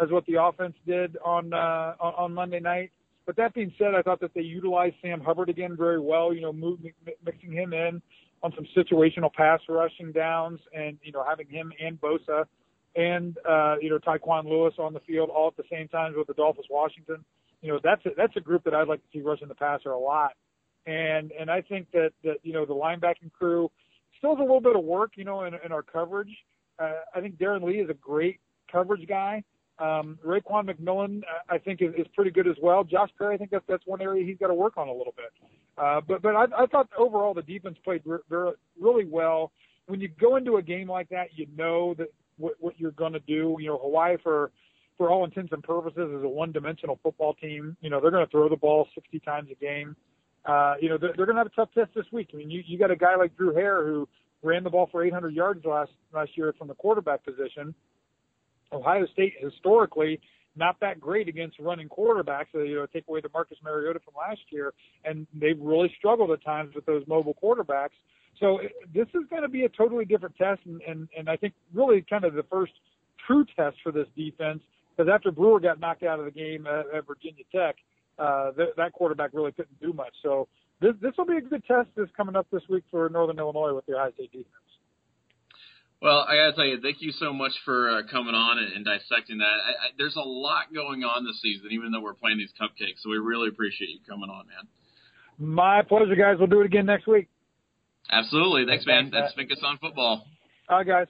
[0.01, 2.91] as what the offense did on uh, on, on Monday night.
[3.25, 6.33] But that being said, I thought that they utilized Sam Hubbard again very well.
[6.33, 6.93] You know, moving,
[7.23, 8.01] mixing him in
[8.43, 12.45] on some situational pass rushing downs, and you know having him and Bosa
[12.95, 16.29] and uh, you know Tyquan Lewis on the field all at the same time with
[16.29, 17.23] Adolphus Washington.
[17.61, 19.91] You know that's a, that's a group that I'd like to see rushing the passer
[19.91, 20.31] a lot.
[20.87, 23.69] And and I think that that you know the linebacking crew
[24.17, 25.11] still has a little bit of work.
[25.15, 26.35] You know in, in our coverage.
[26.79, 28.39] Uh, I think Darron Lee is a great
[28.71, 29.43] coverage guy.
[29.81, 32.83] Um, Raekwon McMillan, I think, is, is pretty good as well.
[32.83, 35.13] Josh Perry, I think that's that's one area he's got to work on a little
[35.17, 35.31] bit.
[35.75, 39.51] Uh, but but I, I thought overall the defense played re- re- really well.
[39.87, 43.13] When you go into a game like that, you know that what, what you're going
[43.13, 43.57] to do.
[43.59, 44.51] You know, Hawaii for
[44.99, 47.75] for all intents and purposes is a one-dimensional football team.
[47.81, 49.95] You know, they're going to throw the ball 60 times a game.
[50.45, 52.29] Uh, you know, they're, they're going to have a tough test this week.
[52.33, 54.07] I mean, you you got a guy like Drew Hare who
[54.43, 57.73] ran the ball for 800 yards last last year from the quarterback position.
[58.73, 60.19] Ohio State historically
[60.55, 62.47] not that great against running quarterbacks.
[62.51, 64.73] So, you know, take away the Marcus Mariota from last year,
[65.05, 67.95] and they've really struggled at times with those mobile quarterbacks.
[68.39, 68.59] So
[68.93, 72.03] this is going to be a totally different test, and, and, and I think really
[72.09, 72.73] kind of the first
[73.25, 74.61] true test for this defense.
[74.95, 77.75] Because after Brewer got knocked out of the game at, at Virginia Tech,
[78.19, 80.13] uh, th- that quarterback really couldn't do much.
[80.21, 80.47] So
[80.81, 81.87] this this will be a good test.
[81.95, 84.70] This coming up this week for Northern Illinois with the Ohio State defense.
[86.01, 88.85] Well, I gotta tell you, thank you so much for uh, coming on and, and
[88.85, 89.45] dissecting that.
[89.45, 93.01] I, I, there's a lot going on this season, even though we're playing these cupcakes.
[93.03, 94.65] So we really appreciate you coming on, man.
[95.37, 96.37] My pleasure, guys.
[96.39, 97.29] We'll do it again next week.
[98.09, 98.65] Absolutely.
[98.65, 99.11] Thanks, man.
[99.11, 100.25] Thanks, That's Finkes on football.
[100.69, 101.07] All right, guys.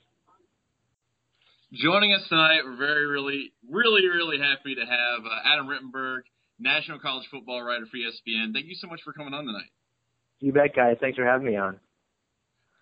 [1.73, 6.23] Joining us tonight, we're very, really, really, really happy to have uh, Adam Rittenberg,
[6.59, 8.51] National College Football writer for ESPN.
[8.51, 9.71] Thank you so much for coming on tonight.
[10.41, 10.97] You bet, guys.
[10.99, 11.79] Thanks for having me on.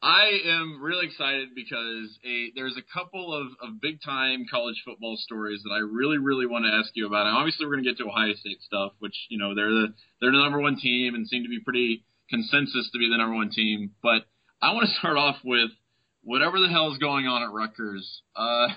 [0.02, 5.18] I am really excited because a, there's a couple of, of big time college football
[5.18, 7.28] stories that I really, really want to ask you about.
[7.28, 9.88] And obviously, we're going to get to Ohio State stuff, which you know they're the
[10.22, 13.36] they're the number one team and seem to be pretty consensus to be the number
[13.36, 13.92] one team.
[14.02, 14.24] But
[14.62, 15.72] I want to start off with
[16.24, 18.22] whatever the hell is going on at Rutgers.
[18.36, 18.68] Uh,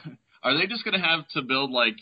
[0.42, 1.96] are they just going to have to build like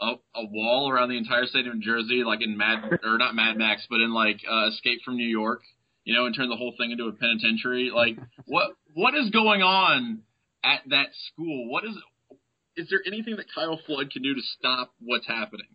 [0.00, 3.36] a, a wall around the entire state of New Jersey, like in Mad or not
[3.36, 5.62] Mad Max, but in like uh, Escape from New York?
[6.04, 7.90] You know, and turn the whole thing into a penitentiary.
[7.94, 10.20] Like, what what is going on
[10.62, 11.70] at that school?
[11.70, 11.96] What is
[12.76, 15.68] is there anything that Kyle Flood can do to stop what's happening?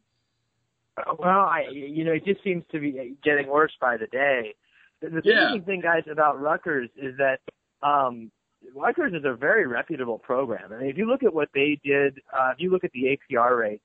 [1.17, 4.55] Well, I you know, it just seems to be getting worse by the day.
[5.01, 5.55] The, the yeah.
[5.65, 7.39] thing, guys, about Rutgers is that
[7.87, 8.31] um,
[8.75, 10.73] Rutgers is a very reputable program.
[10.73, 13.17] I mean, if you look at what they did, uh, if you look at the
[13.17, 13.81] APR rate,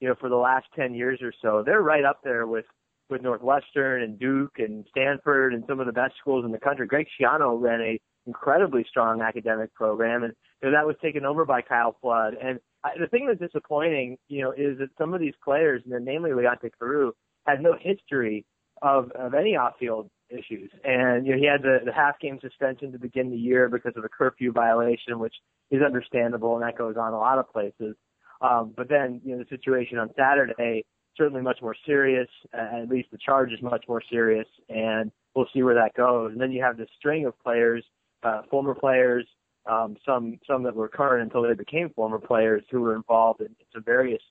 [0.00, 2.64] you know, for the last 10 years or so, they're right up there with
[3.10, 6.86] with Northwestern and Duke and Stanford and some of the best schools in the country.
[6.86, 11.44] Greg Schiano ran a incredibly strong academic program, and you know, that was taken over
[11.44, 12.34] by Kyle Flood.
[12.42, 16.04] And I, the thing that's disappointing, you know, is that some of these players, and
[16.04, 17.12] namely Leonte Carroo,
[17.46, 18.44] had no history
[18.82, 20.70] of of any off-field issues.
[20.84, 23.92] And you know, he had the, the half game suspension to begin the year because
[23.96, 25.34] of a curfew violation, which
[25.70, 27.96] is understandable, and that goes on a lot of places.
[28.40, 30.84] Um, but then, you know, the situation on Saturday
[31.18, 32.28] certainly much more serious.
[32.54, 36.32] Uh, at least the charge is much more serious, and we'll see where that goes.
[36.32, 37.84] And then you have this string of players,
[38.22, 39.26] uh, former players,
[39.66, 43.54] um, some some that were current until they became former players who were involved in
[43.74, 44.22] some various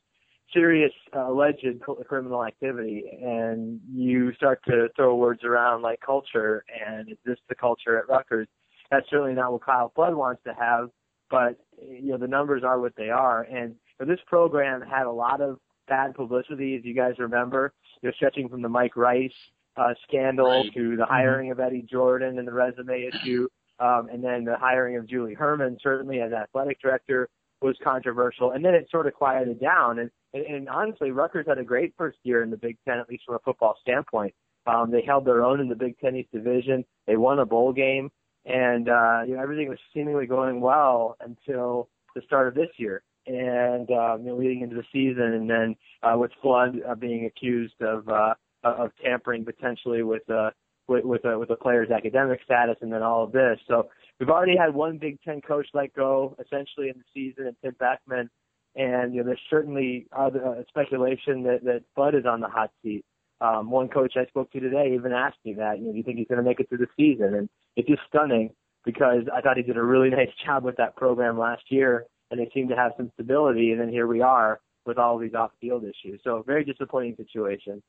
[0.51, 1.65] serious uh, alleged
[2.07, 7.55] criminal activity, and you start to throw words around like culture, and is this the
[7.55, 8.47] culture at Rutgers?
[8.89, 10.89] That's certainly not what Kyle Flood wants to have,
[11.29, 15.11] but you know the numbers are what they are, and know, this program had a
[15.11, 19.31] lot of bad publicity, as you guys remember, you know, stretching from the Mike Rice
[19.77, 20.73] uh, scandal right.
[20.73, 21.11] to the mm-hmm.
[21.11, 23.47] hiring of Eddie Jordan and the resume issue,
[23.79, 27.29] um, and then the hiring of Julie Hermann, certainly as athletic director,
[27.61, 28.51] was controversial.
[28.51, 29.99] And then it sort of quieted down.
[29.99, 33.09] And, and, and honestly, Rutgers had a great first year in the Big Ten, at
[33.09, 34.33] least from a football standpoint.
[34.65, 36.83] Um, they held their own in the Big Ten East Division.
[37.05, 38.09] They won a bowl game.
[38.45, 43.03] and uh, you know everything was seemingly going well until the start of this year,
[43.27, 47.25] and um, you know leading into the season, and then uh, with Flood uh, being
[47.25, 50.51] accused of uh, of tampering potentially with uh,
[50.87, 53.59] with with a, with a player's academic status, and then all of this.
[53.67, 57.55] So we've already had one Big Ten coach let go essentially in the season, and
[57.63, 58.29] Tim Beckman.
[58.75, 62.71] And you know, there's certainly other, uh, speculation that that Bud is on the hot
[62.83, 63.03] seat.
[63.39, 66.03] Um, one coach I spoke to today even asked me that, you know, do you
[66.03, 67.35] think he's going to make it through the season?
[67.35, 68.51] And it's just stunning
[68.83, 72.39] because I thought he did a really nice job with that program last year, and
[72.39, 73.71] they seem to have some stability.
[73.71, 76.21] And then here we are with all these off-field issues.
[76.23, 77.81] So very disappointing situation.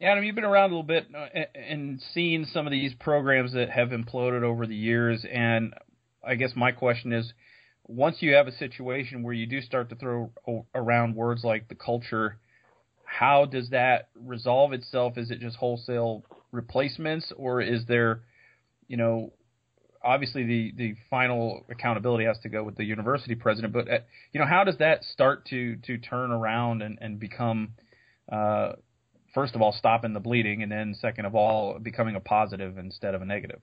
[0.00, 3.70] Adam, you've been around a little bit uh, and seen some of these programs that
[3.70, 5.74] have imploded over the years, and
[6.26, 7.32] I guess my question is,
[7.86, 10.32] once you have a situation where you do start to throw
[10.74, 12.38] around words like the culture,
[13.04, 15.18] how does that resolve itself?
[15.18, 18.22] Is it just wholesale replacements, or is there,
[18.88, 19.32] you know,
[20.04, 23.98] obviously the the final accountability has to go with the university president, but uh,
[24.32, 27.74] you know, how does that start to to turn around and and become
[28.30, 28.72] uh,
[29.34, 33.14] first of all stopping the bleeding, and then second of all becoming a positive instead
[33.14, 33.60] of a negative.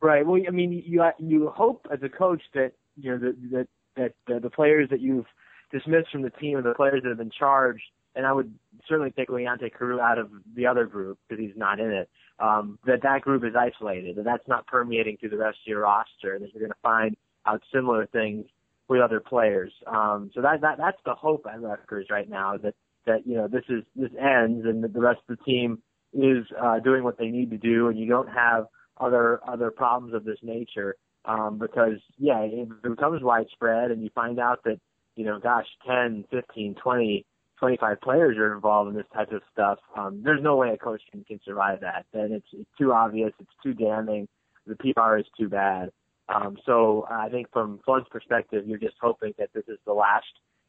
[0.00, 0.24] Right.
[0.26, 3.68] Well, I mean, you you hope as a coach that you know that
[4.00, 5.26] that that the players that you've
[5.72, 7.82] dismissed from the team and the players that have been charged,
[8.14, 8.52] and I would
[8.88, 12.08] certainly take Leonte Carroo out of the other group because he's not in it.
[12.38, 15.82] Um, that that group is isolated, and that's not permeating through the rest of your
[15.82, 18.46] roster, that you're going to find out similar things
[18.88, 19.72] with other players.
[19.86, 22.74] Um, so that that that's the hope at Rutgers right now that
[23.06, 25.82] that you know this is this ends and that the rest of the team
[26.12, 28.66] is uh, doing what they need to do, and you don't have
[28.98, 30.96] other other problems of this nature.
[31.24, 34.80] Um, because yeah, it becomes widespread, and you find out that
[35.18, 37.26] you know, gosh, 10, 15, 20,
[37.58, 39.78] 25 players are involved in this type of stuff.
[39.96, 42.06] Um, there's no way a coach can, can survive that.
[42.12, 44.28] Then it's, it's too obvious, it's too damning.
[44.66, 45.90] The PR is too bad.
[46.28, 50.26] Um, so I think from Flood's perspective, you're just hoping that this is the last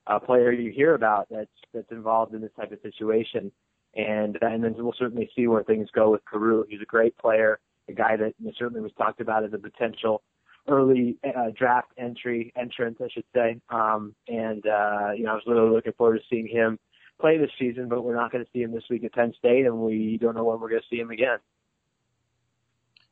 [0.08, 3.52] uh, player you hear about that's that's involved in this type of situation.
[3.96, 6.66] And and then we'll certainly see where things go with Carroo.
[6.70, 7.60] He's a great player,
[7.90, 10.22] a guy that certainly was talked about as a potential
[10.70, 13.60] early uh, draft entry entrant, I should say.
[13.70, 16.80] Um, and uh, you know, I was really looking forward to seeing him
[17.20, 19.66] play this season, but we're not going to see him this week at Penn State,
[19.66, 21.40] and we don't know when we're going to see him again.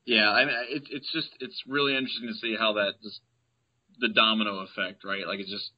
[0.06, 3.20] Yeah, I mean, it, it's just it's really interesting to see how that just
[4.00, 5.28] the domino effect, right?
[5.28, 5.72] Like it just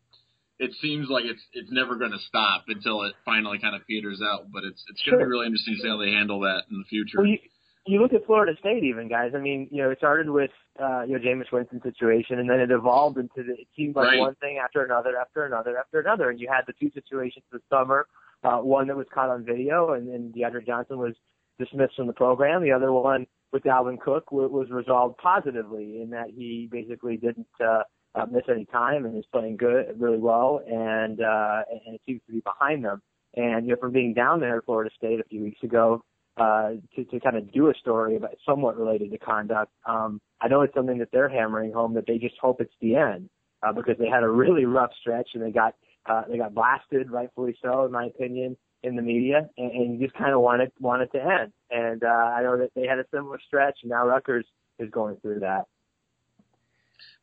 [0.59, 4.21] it seems like it's it's never going to stop until it finally kind of peters
[4.21, 4.51] out.
[4.53, 5.25] But it's it's going to sure.
[5.25, 7.17] be really interesting to see how they handle that in the future.
[7.17, 7.39] Well, you,
[7.85, 9.31] you look at Florida State, even guys.
[9.35, 10.51] I mean, you know, it started with
[10.81, 14.07] uh, you know Jameis Winston situation, and then it evolved into the, it seemed like
[14.07, 14.19] right.
[14.19, 17.61] one thing after another, after another, after another, and you had the two situations this
[17.69, 18.07] summer.
[18.41, 21.13] Uh, one that was caught on video, and then DeAndre Johnson was
[21.57, 22.63] dismissed from the program.
[22.63, 27.47] The other one with Dalvin Cook w- was resolved positively in that he basically didn't.
[27.63, 27.83] Uh,
[28.15, 32.19] uh, miss any time and is playing good, really well, and uh, and it seems
[32.25, 33.01] to be behind them.
[33.35, 36.03] And you know, from being down there at Florida State a few weeks ago,
[36.39, 40.47] uh, to, to kind of do a story about somewhat related to conduct, um, I
[40.47, 43.29] know it's something that they're hammering home that they just hope it's the end
[43.61, 45.75] uh, because they had a really rough stretch and they got
[46.05, 50.07] uh, they got blasted, rightfully so, in my opinion, in the media, and, and you
[50.07, 51.51] just kind of want it want it to end.
[51.69, 54.45] And uh, I know that they had a similar stretch, and now Rutgers
[54.79, 55.65] is going through that.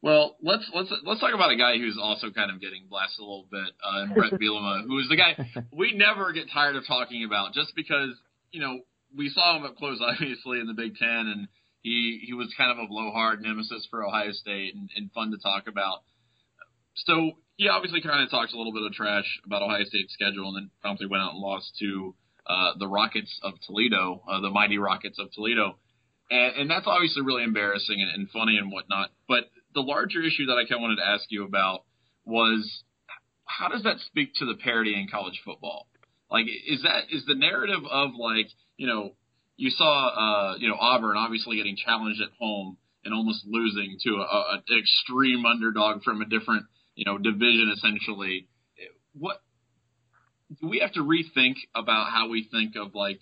[0.03, 3.23] Well, let's let's let's talk about a guy who's also kind of getting blasted a
[3.23, 5.37] little bit, uh, and Bret Bielema, who is the guy
[5.73, 8.11] we never get tired of talking about, just because
[8.53, 8.81] you know
[9.15, 11.49] we saw him up close, obviously in the Big Ten, and
[11.83, 15.39] he he was kind of a blowhard nemesis for Ohio State and, and fun to
[15.39, 16.03] talk about.
[16.95, 20.49] So he obviously kind of talks a little bit of trash about Ohio State's schedule,
[20.49, 22.15] and then promptly went out and lost to
[22.47, 25.79] uh, the Rockets of Toledo, uh, the mighty Rockets of Toledo.
[26.31, 29.11] And, and that's obviously really embarrassing and, and funny and whatnot.
[29.29, 29.45] But
[29.75, 31.85] the larger issue that I kind of wanted to ask you about
[32.25, 32.83] was
[33.45, 35.87] how does that speak to the parity in college football?
[36.31, 39.13] Like, is that is the narrative of like you know
[39.57, 44.17] you saw uh, you know Auburn obviously getting challenged at home and almost losing to
[44.17, 48.49] a, a extreme underdog from a different you know division essentially.
[49.19, 49.41] What
[50.61, 53.21] do we have to rethink about how we think of like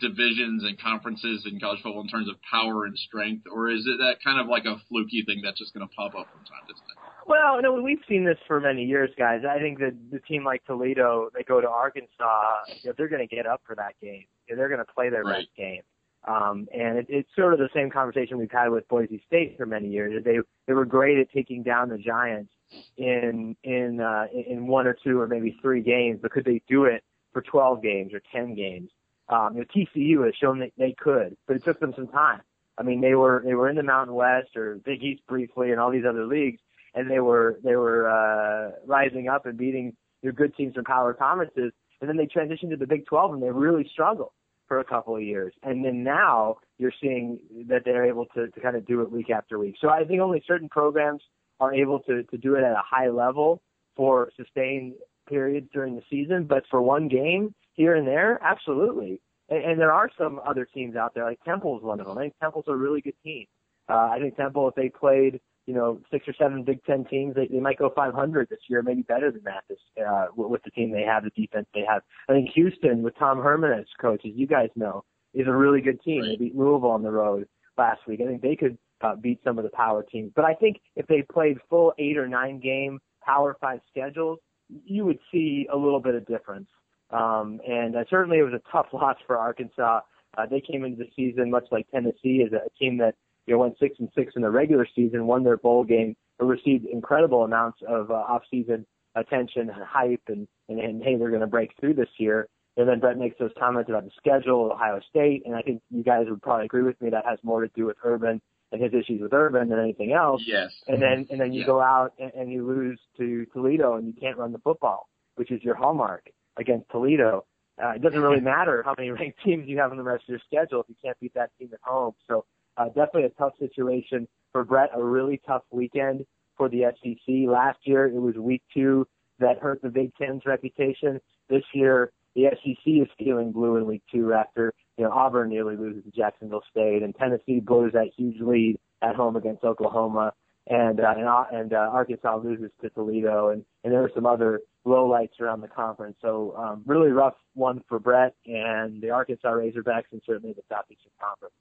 [0.00, 3.98] divisions and conferences in college football in terms of power and strength, or is it
[3.98, 6.66] that kind of like a fluky thing that's just going to pop up from time
[6.66, 7.03] to time?
[7.26, 9.42] Well, no, we've seen this for many years, guys.
[9.48, 13.26] I think that the team like Toledo, they go to Arkansas, you know, they're going
[13.26, 14.24] to get up for that game.
[14.46, 15.38] You know, they're going to play their right.
[15.38, 15.82] best game.
[16.26, 19.66] Um, and it, it's sort of the same conversation we've had with Boise State for
[19.66, 20.22] many years.
[20.24, 22.50] They they were great at taking down the Giants
[22.96, 26.84] in in uh, in one or two or maybe three games, but could they do
[26.84, 28.90] it for 12 games or 10 games?
[29.28, 32.40] Um, you know, TCU has shown that they could, but it took them some time.
[32.78, 35.80] I mean, they were they were in the Mountain West or Big East briefly, and
[35.80, 36.60] all these other leagues,
[36.94, 41.12] and they were they were uh, rising up and beating their good teams from power
[41.14, 44.32] conferences, and then they transitioned to the Big 12 and they really struggled
[44.66, 47.38] for a couple of years, and then now you're seeing
[47.68, 49.74] that they're able to to kind of do it week after week.
[49.80, 51.22] So I think only certain programs
[51.60, 53.60] are able to to do it at a high level
[53.96, 54.94] for sustained
[55.28, 59.20] periods during the season, but for one game here and there, absolutely.
[59.48, 62.18] And, and there are some other teams out there, like Temple's one of them.
[62.18, 63.46] I think Temple's a really good team.
[63.88, 67.34] Uh, I think Temple, if they played, you know, six or seven Big Ten teams,
[67.34, 69.64] they, they might go 500 this year, maybe better than that.
[69.68, 72.02] This uh, with the team they have, the defense they have.
[72.28, 75.80] I think Houston, with Tom Herman as coach, as you guys know, is a really
[75.80, 76.22] good team.
[76.22, 78.20] They beat Louisville on the road last week.
[78.22, 80.32] I think they could uh, beat some of the power teams.
[80.34, 84.38] But I think if they played full eight or nine game Power Five schedules,
[84.68, 86.68] you would see a little bit of difference.
[87.10, 90.00] Um, and uh, certainly it was a tough loss for Arkansas.
[90.36, 93.14] Uh, they came into the season much like Tennessee as a team that
[93.46, 96.48] you know went six and six in the regular season, won their bowl game, and
[96.48, 101.40] received incredible amounts of uh, off-season attention and hype, and and, and hey, they're going
[101.40, 102.48] to break through this year.
[102.76, 106.02] And then Bret makes those comments about the schedule, Ohio State, and I think you
[106.02, 108.40] guys would probably agree with me that has more to do with Urban
[108.72, 110.42] and his issues with Urban than anything else.
[110.44, 110.72] Yes.
[110.88, 111.66] And then and then you yeah.
[111.66, 115.52] go out and, and you lose to Toledo and you can't run the football, which
[115.52, 117.44] is your hallmark against Toledo.
[117.82, 120.30] Uh, it doesn't really matter how many ranked teams you have in the rest of
[120.30, 122.14] your schedule if you can't beat that team at home.
[122.26, 122.44] So
[122.76, 124.90] uh, definitely a tough situation for Bret.
[124.94, 126.24] A really tough weekend
[126.56, 127.48] for the SEC.
[127.48, 129.06] Last year it was week two
[129.38, 131.20] that hurt the Big Ten's reputation.
[131.48, 135.76] This year the SEC is feeling blue in week two after you know Auburn nearly
[135.76, 140.32] loses to Jacksonville State and Tennessee blows that huge lead at home against Oklahoma
[140.66, 144.26] and uh, and, uh, and uh, Arkansas loses to Toledo and and there are some
[144.26, 146.16] other lowlights around the conference.
[146.20, 151.12] So um, really rough one for Bret and the Arkansas Razorbacks and certainly the Southeastern
[151.20, 151.54] Conference.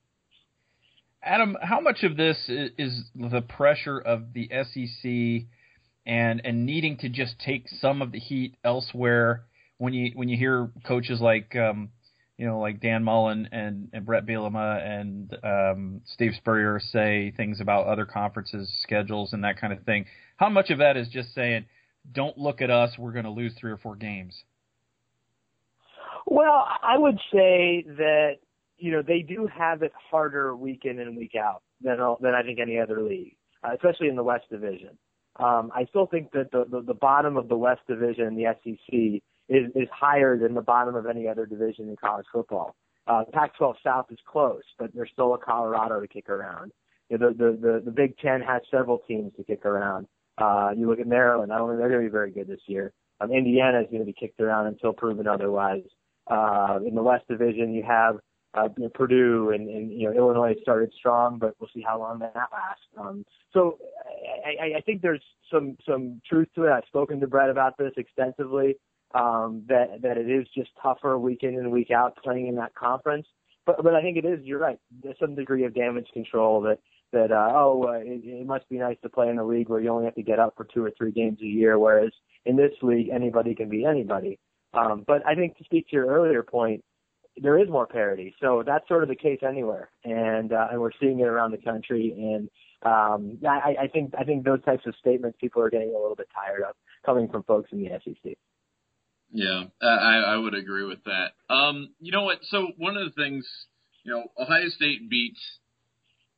[1.24, 5.48] Adam, how much of this is the pressure of the SEC
[6.06, 9.46] and and needing to just take some of the heat elsewhere?
[9.78, 11.90] When you when you hear coaches like um,
[12.38, 17.62] you know like Dan Mullen and, and Bret Bielema and um, Steve Spurrier say things
[17.62, 20.06] about other conferences schedules and that kind of thing,
[20.36, 21.66] how much of that is just saying,
[22.12, 24.44] "Don't look at us, we're going to lose three or four games"?
[26.26, 28.40] Well, I would say that
[28.84, 32.44] you know, they do have it harder week in and week out than than I
[32.44, 34.98] think any other league, uh, especially in the West Division.
[35.38, 39.22] Um, I still think that the, the the bottom of the West Division, the SEC,
[39.48, 42.76] is is higher than the bottom of any other division in college football.
[43.08, 46.74] Uh, Pac-12 South is close, but there's still a Colorado to kick around.
[47.10, 50.08] You know, the, the the the Big Ten has several teams to kick around.
[50.38, 52.68] Uh, you look at Maryland; I don't think they're going to be very good this
[52.68, 52.92] year.
[53.22, 55.84] Um, Indiana is going to be kicked around until proven otherwise.
[56.28, 58.18] Uh, in the West Division, you have
[58.56, 62.00] uh, you know, Purdue and, and you know Illinois started strong, but we'll see how
[62.00, 62.86] long that lasts.
[62.98, 63.80] Um, so
[64.46, 66.72] I, I, I think there's some some truth to it.
[66.72, 68.78] I've spoken to Bret about this extensively.
[69.16, 72.74] Um, that that it is just tougher week in and week out playing in that
[72.76, 73.28] conference.
[73.66, 74.40] But but I think it is.
[74.44, 74.80] You're right.
[75.04, 76.80] There's some degree of damage control that
[77.12, 79.80] that uh, oh uh, it, it must be nice to play in a league where
[79.80, 82.12] you only have to get up for two or three games a year, whereas
[82.46, 84.40] in this league anybody can beat anybody.
[84.74, 86.84] Um, but I think to speak to your earlier point,
[87.42, 88.36] there is more parity.
[88.42, 91.58] So that's sort of the case anywhere, and uh, and we're seeing it around the
[91.58, 92.14] country.
[92.16, 92.50] And
[92.84, 96.16] um, I, I think I think those types of statements people are getting a little
[96.16, 96.76] bit tired of
[97.06, 98.34] coming from folks in the SEC.
[99.32, 101.32] Yeah, I, I would agree with that.
[101.54, 102.40] Um, you know what?
[102.44, 103.48] So one of the things,
[104.04, 105.40] you know, Ohio State beats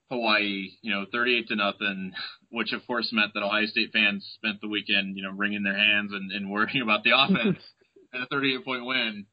[0.09, 2.13] Hawaii, you know, 38 to nothing,
[2.49, 5.77] which of course meant that Ohio State fans spent the weekend, you know, wringing their
[5.77, 7.59] hands and, and worrying about the offense
[8.13, 9.25] and a 38 point win.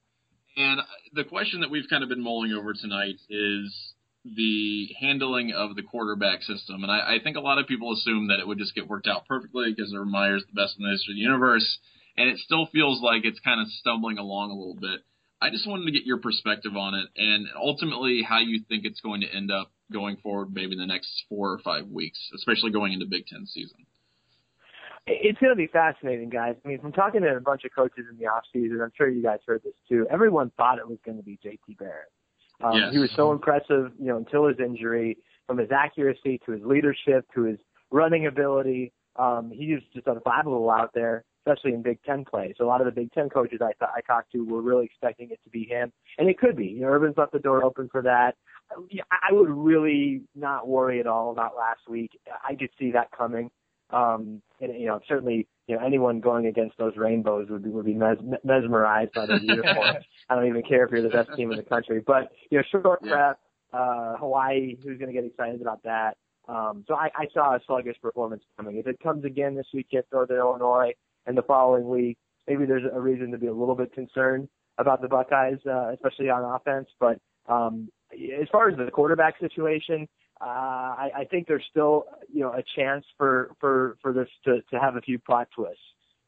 [0.57, 0.81] And
[1.15, 3.95] the question that we've kind of been mulling over tonight is
[4.25, 6.83] the handling of the quarterback system.
[6.83, 9.07] And I, I think a lot of people assume that it would just get worked
[9.07, 11.79] out perfectly because Meyer's the best in the history of the universe.
[12.17, 15.01] And it still feels like it's kind of stumbling along a little bit.
[15.41, 19.01] I just wanted to get your perspective on it and ultimately how you think it's
[19.01, 22.71] going to end up going forward, maybe in the next four or five weeks, especially
[22.71, 23.87] going into Big Ten season.
[25.07, 26.55] It's going to be fascinating, guys.
[26.65, 29.09] I mean, from talking to a bunch of coaches in the off season, I'm sure
[29.09, 30.07] you guys heard this too.
[30.11, 32.13] Everyone thought it was going to be JT Barrett.
[32.63, 32.93] Um, yes.
[32.93, 37.27] He was so impressive, you know, until his injury, from his accuracy to his leadership
[37.35, 37.59] to his
[37.91, 38.93] running ability.
[39.17, 42.55] Um, he was just unbelievable out there, especially in Big Ten play.
[42.57, 44.85] So a lot of the Big Ten coaches I th- I talked to were really
[44.87, 46.67] expecting it to be him, and it could be.
[46.67, 48.37] You know, Urban's left the door open for that.
[48.71, 52.19] I would really not worry at all about last week.
[52.49, 53.51] I could see that coming.
[53.93, 57.85] Um, and, you know, certainly, you know, anyone going against those rainbows would be, would
[57.85, 60.05] be mes- mesmerized by those uniforms.
[60.29, 62.03] I don't even care if you're the best team in the country.
[62.05, 63.11] But, you know, short yeah.
[63.11, 63.41] prep,
[63.73, 66.17] uh, Hawaii, who's going to get excited about that.
[66.49, 68.77] Um, so I, I saw a sluggish performance coming.
[68.77, 70.93] If it comes again this week at Northern Illinois
[71.27, 72.19] and the following week,
[72.49, 76.31] maybe there's a reason to be a little bit concerned about the Buckeyes, uh, especially
[76.31, 76.89] on offense.
[76.99, 77.19] But
[77.49, 80.09] um, as far as the quarterback situation,
[80.43, 80.47] uh,
[80.99, 84.81] I, I think there's still you know a chance for for for this to to
[84.81, 85.79] have a few plot twists.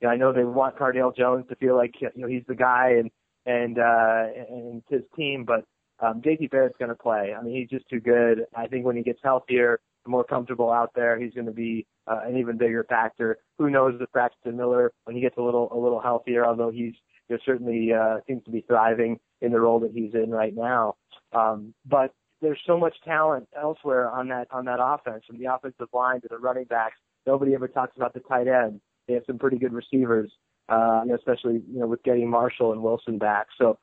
[0.01, 2.55] You know, I know they want Cardale Jones to feel like you know he's the
[2.55, 3.11] guy and
[3.47, 5.65] and uh, and his team, but
[6.01, 7.35] um, JT Barrett's going to play.
[7.39, 8.47] I mean, he's just too good.
[8.55, 12.21] I think when he gets healthier, more comfortable out there, he's going to be uh,
[12.25, 13.39] an even bigger factor.
[13.59, 16.95] Who knows if Braxton Miller, when he gets a little a little healthier, although he's
[17.29, 20.55] you know, certainly uh, seems to be thriving in the role that he's in right
[20.55, 20.95] now.
[21.33, 22.12] Um, but
[22.45, 26.28] there's so much talent elsewhere on that on that offense, from the offensive line to
[26.28, 26.97] the running backs.
[27.26, 28.80] Nobody ever talks about the tight end.
[29.09, 30.30] They have some pretty good receivers,
[30.68, 33.47] uh, you know, especially you know with getting Marshall and Wilson back.
[33.59, 33.78] So,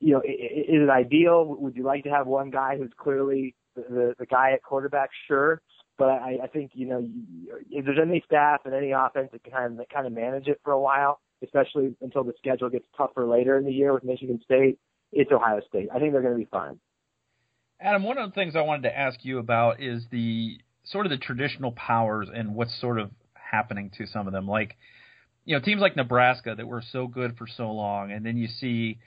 [0.00, 1.56] you know, is it ideal?
[1.58, 5.10] Would you like to have one guy who's clearly the the, the guy at quarterback?
[5.26, 5.60] Sure,
[5.98, 7.06] but I, I think you know
[7.70, 10.72] if there's any staff and any offense that kind of, kind of manage it for
[10.72, 14.78] a while, especially until the schedule gets tougher later in the year with Michigan State,
[15.12, 15.88] it's Ohio State.
[15.94, 16.78] I think they're going to be fine.
[17.84, 21.10] Adam, one of the things I wanted to ask you about is the sort of
[21.10, 24.48] the traditional powers and what's sort of happening to some of them.
[24.48, 24.78] Like,
[25.44, 28.48] you know, teams like Nebraska that were so good for so long, and then you
[28.48, 29.00] see,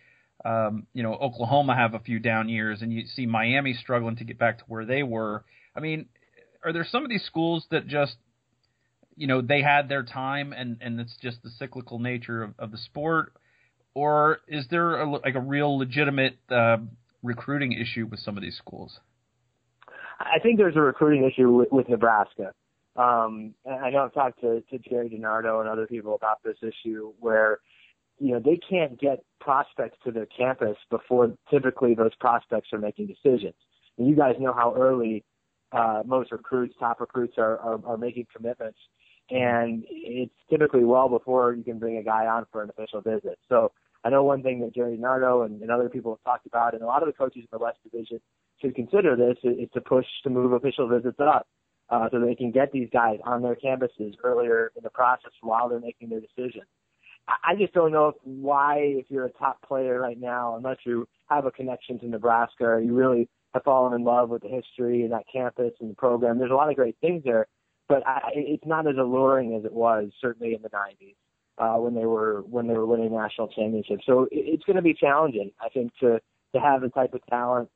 [0.46, 4.24] um, you know, Oklahoma have a few down years, and you see Miami struggling to
[4.24, 5.44] get back to where they were.
[5.76, 6.06] I mean,
[6.64, 8.18] are there some of these schools that just,
[9.16, 12.72] you know, they had their time, and and it's just the cyclical nature of, of
[12.72, 13.34] the sport,
[13.96, 16.78] or is there a, like a real legitimate uh,
[17.24, 19.00] recruiting issue with some of these schools?
[20.20, 22.54] I think there's a recruiting issue with, with Nebraska.
[22.96, 27.14] Um, I know I've talked to, to Jerry DiNardo and other people about this issue
[27.20, 27.60] where,
[28.20, 33.08] you know, they can't get prospects to their campus before typically those prospects are making
[33.08, 33.54] decisions.
[33.98, 35.24] And you guys know how early
[35.72, 38.80] uh, most recruits, top recruits, are, are, are making commitments.
[39.30, 43.38] And it's typically well before you can bring a guy on for an official visit.
[43.50, 43.72] So
[44.08, 46.82] I know one thing that Jerry DiNardo and, and other people have talked about, and
[46.82, 48.22] a lot of the coaches in the West Division
[48.62, 51.46] should consider this, is to push to move official visits up
[51.90, 55.68] uh, so they can get these guys on their campuses earlier in the process while
[55.68, 56.62] they're making their decision.
[57.28, 61.06] I just don't know if, why, if you're a top player right now, unless you
[61.30, 65.04] have a connection to Nebraska, or you really have fallen in love with the history
[65.04, 66.40] and that campus and the program.
[66.40, 67.48] There's a lot of great things there,
[67.90, 71.16] but I, it's not as alluring as it was certainly in the 90s
[71.58, 74.04] uh, when they were when they were winning national championships.
[74.06, 76.20] So it, it's going to be challenging, I think, to
[76.54, 77.70] to have the type of talent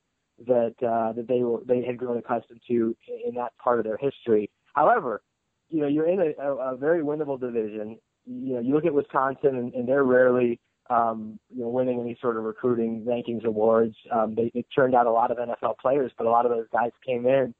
[0.46, 3.98] that uh, that they were they had grown accustomed to in that part of their
[3.98, 4.50] history.
[4.74, 5.22] However,
[5.68, 7.98] you know you're in a, a, a very winnable division.
[8.26, 10.60] You know you look at Wisconsin and, and they're rarely
[10.90, 13.96] um, you know winning any sort of recruiting rankings awards.
[14.12, 16.66] Um, they, they turned out a lot of NFL players, but a lot of those
[16.72, 17.54] guys came in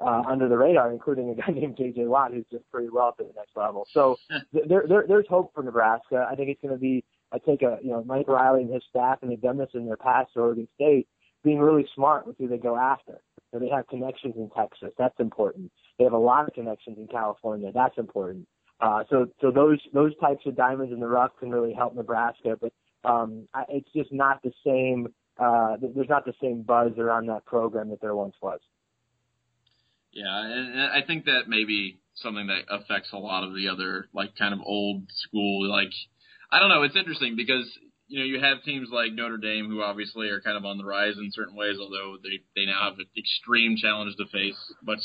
[0.00, 2.06] uh, under the radar, including a guy named J.J.
[2.06, 3.86] Watt, who's just pretty well to the next level.
[3.92, 4.16] So
[4.52, 6.26] there, there, there's hope for Nebraska.
[6.30, 7.04] I think it's going to be.
[7.30, 9.86] I take a you know Mike Riley and his staff, and they've done this in
[9.86, 11.08] their past at Oregon State,
[11.44, 13.20] being really smart with who they go after.
[13.52, 14.90] So they have connections in Texas.
[14.98, 15.70] That's important.
[15.98, 17.70] They have a lot of connections in California.
[17.72, 18.46] That's important.
[18.80, 22.56] Uh, so so those those types of diamonds in the rough can really help Nebraska,
[22.60, 22.72] but
[23.04, 25.08] um, I, it's just not the same.
[25.38, 28.60] Uh, there's not the same buzz around that program that there once was.
[30.12, 34.36] Yeah, and I think that maybe something that affects a lot of the other like
[34.36, 35.92] kind of old school like
[36.50, 37.66] I don't know, it's interesting because
[38.08, 40.84] you know, you have teams like Notre Dame who obviously are kind of on the
[40.84, 45.00] rise in certain ways, although they they now have an extreme challenge to face, much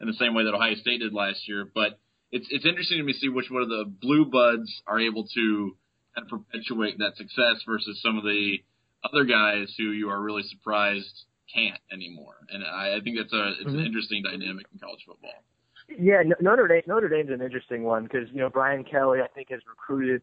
[0.00, 1.70] in the same way that Ohio State did last year.
[1.72, 2.00] But
[2.32, 5.76] it's it's interesting to me see which one of the blue bloods are able to
[6.14, 8.58] kind of perpetuate that success versus some of the
[9.04, 12.36] other guys who you are really surprised can't anymore.
[12.50, 13.78] And I, I think that's a it's mm-hmm.
[13.78, 15.42] an interesting dynamic in college football.
[15.88, 19.50] Yeah, Notre Dame Notre Dame's an interesting one because you know Brian Kelly I think
[19.50, 20.22] has recruited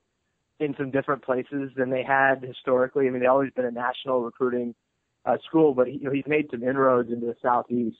[0.60, 3.08] in some different places than they had historically.
[3.08, 4.76] I mean, they've always been a national recruiting
[5.26, 7.98] uh, school, but he, you know he's made some inroads into the southeast.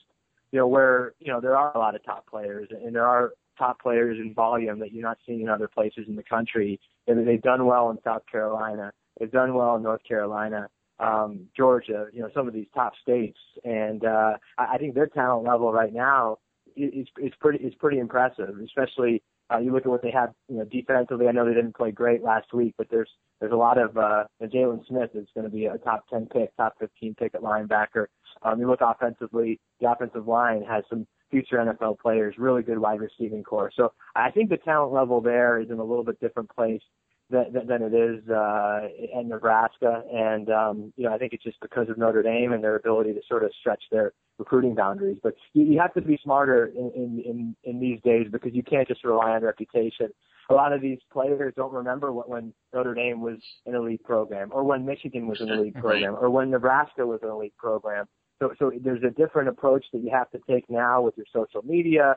[0.52, 3.32] You know where you know there are a lot of top players and there are
[3.58, 6.80] top players in volume that you're not seeing in other places in the country.
[7.06, 8.92] And they've done well in South Carolina.
[9.18, 10.68] They've done well in North Carolina
[10.98, 15.46] um, Georgia, you know, some of these top states, and uh, I, think their talent
[15.46, 16.38] level right now
[16.76, 18.58] is is pretty is pretty impressive.
[18.64, 19.22] Especially
[19.52, 21.28] uh, you look at what they have, you know, defensively.
[21.28, 24.24] I know they didn't play great last week, but there's there's a lot of uh,
[24.42, 28.06] Jaylon Smith is going to be a top 10 pick, top 15 pick at linebacker.
[28.42, 33.00] Um, you look offensively, the offensive line has some future NFL players, really good wide
[33.00, 33.70] receiving core.
[33.74, 36.82] So I think the talent level there is in a little bit different place
[37.30, 40.02] than, than it is uh, in Nebraska.
[40.12, 43.12] And um, you know, I think it's just because of Notre Dame and their ability
[43.14, 45.18] to sort of stretch their recruiting boundaries.
[45.22, 48.62] But you, you have to be smarter in, in in in these days because you
[48.62, 50.08] can't just rely on reputation.
[50.50, 54.50] A lot of these players don't remember what, when Notre Dame was an elite program,
[54.52, 58.06] or when Michigan was an elite program, or when Nebraska was an elite program.
[58.42, 61.62] So, so there's a different approach that you have to take now with your social
[61.62, 62.16] media,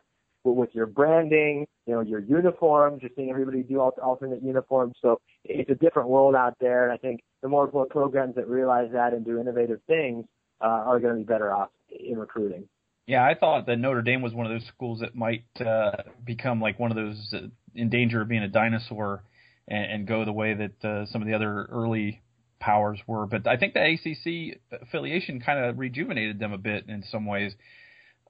[0.55, 3.01] with your branding, you know, your uniforms.
[3.01, 4.95] You're seeing everybody do al- alternate uniforms.
[5.01, 6.83] So it's a different world out there.
[6.83, 10.25] And I think the more programs that realize that and do innovative things
[10.61, 12.67] uh, are going to be better off in recruiting.
[13.05, 16.59] Yeah, I thought that Notre Dame was one of those schools that might uh, become
[16.59, 17.33] like one of those
[17.73, 19.23] in danger of being a dinosaur
[19.67, 22.21] and, and go the way that uh, some of the other early
[22.59, 23.25] powers were.
[23.25, 27.53] But I think the ACC affiliation kind of rejuvenated them a bit in some ways.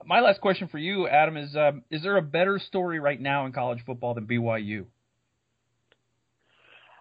[0.06, 3.46] My last question for you, Adam, is um, is there a better story right now
[3.46, 4.86] in college football than BYU?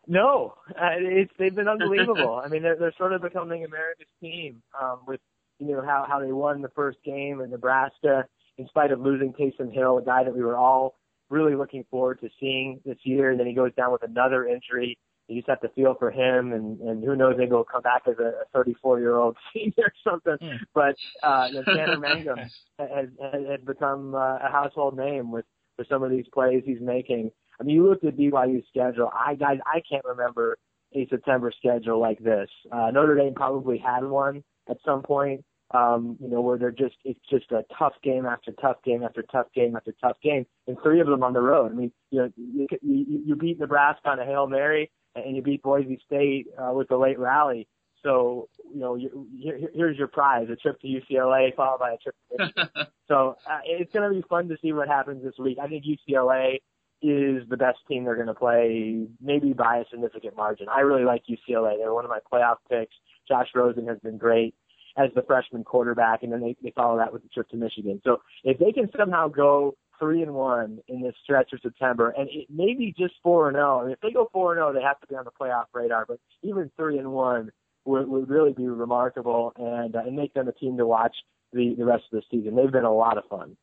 [0.07, 2.41] No, uh, it's they've been unbelievable.
[2.45, 5.21] I mean, they're they're sort of becoming America's team um, with
[5.59, 8.25] you know how how they won the first game in Nebraska
[8.59, 10.95] in spite of losing Taysom Hill, a guy that we were all
[11.29, 14.97] really looking forward to seeing this year, and then he goes down with another injury.
[15.29, 18.03] You just have to feel for him, and and who knows, maybe he'll come back
[18.07, 20.37] as a 34 year old senior or something.
[20.41, 20.57] Hmm.
[20.75, 23.09] But uh, you know, Tanner Mangum has, has
[23.49, 25.45] has become uh, a household name with
[25.79, 27.31] with some of these plays he's making.
[27.61, 29.11] I mean, you looked at BYU's schedule.
[29.13, 30.59] I guys, I can't remember
[30.95, 32.49] a September schedule like this.
[32.71, 35.45] Uh, Notre Dame probably had one at some point.
[35.75, 39.23] Um, you know, where they're just it's just a tough game after tough game after
[39.23, 41.73] tough game after tough game, and three of them on the road.
[41.73, 44.93] I mean, you know, you, you, you beat Nebraska on a hail mary,
[45.25, 47.67] and you beat Boise State uh, with the late rally.
[48.03, 51.97] So, you know, you, here, here's your prize: a trip to UCLA followed by a
[51.97, 52.87] trip to Michigan.
[53.09, 55.59] So uh, it's going to be fun to see what happens this week.
[55.63, 56.57] I think UCLA
[57.03, 60.67] is the best team they're going to play, maybe by a significant margin.
[60.69, 61.79] I really like UCLA.
[61.79, 62.97] They're one of my playoff picks.
[63.29, 64.57] Josh Rosen has been great
[64.97, 68.01] as the freshman quarterback, and then they, they follow that with the trip to Michigan.
[68.03, 72.29] So if they can somehow go three and one in this stretch of September, and
[72.31, 73.81] it maybe just four and zero.
[73.81, 75.67] I mean, if they go four and zero, they have to be on the playoff
[75.73, 76.07] radar.
[76.07, 77.51] But even three and one
[77.85, 81.15] would, would really be remarkable and uh, and make them a team to watch
[81.53, 82.57] the the rest of the season.
[82.57, 83.57] They've been a lot of fun.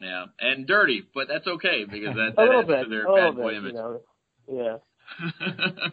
[0.00, 3.50] Yeah, and dirty, but that's okay because that, that adds bit, to their bad boy
[3.50, 3.72] bit, image.
[3.72, 4.00] you know.
[4.48, 4.76] Yeah.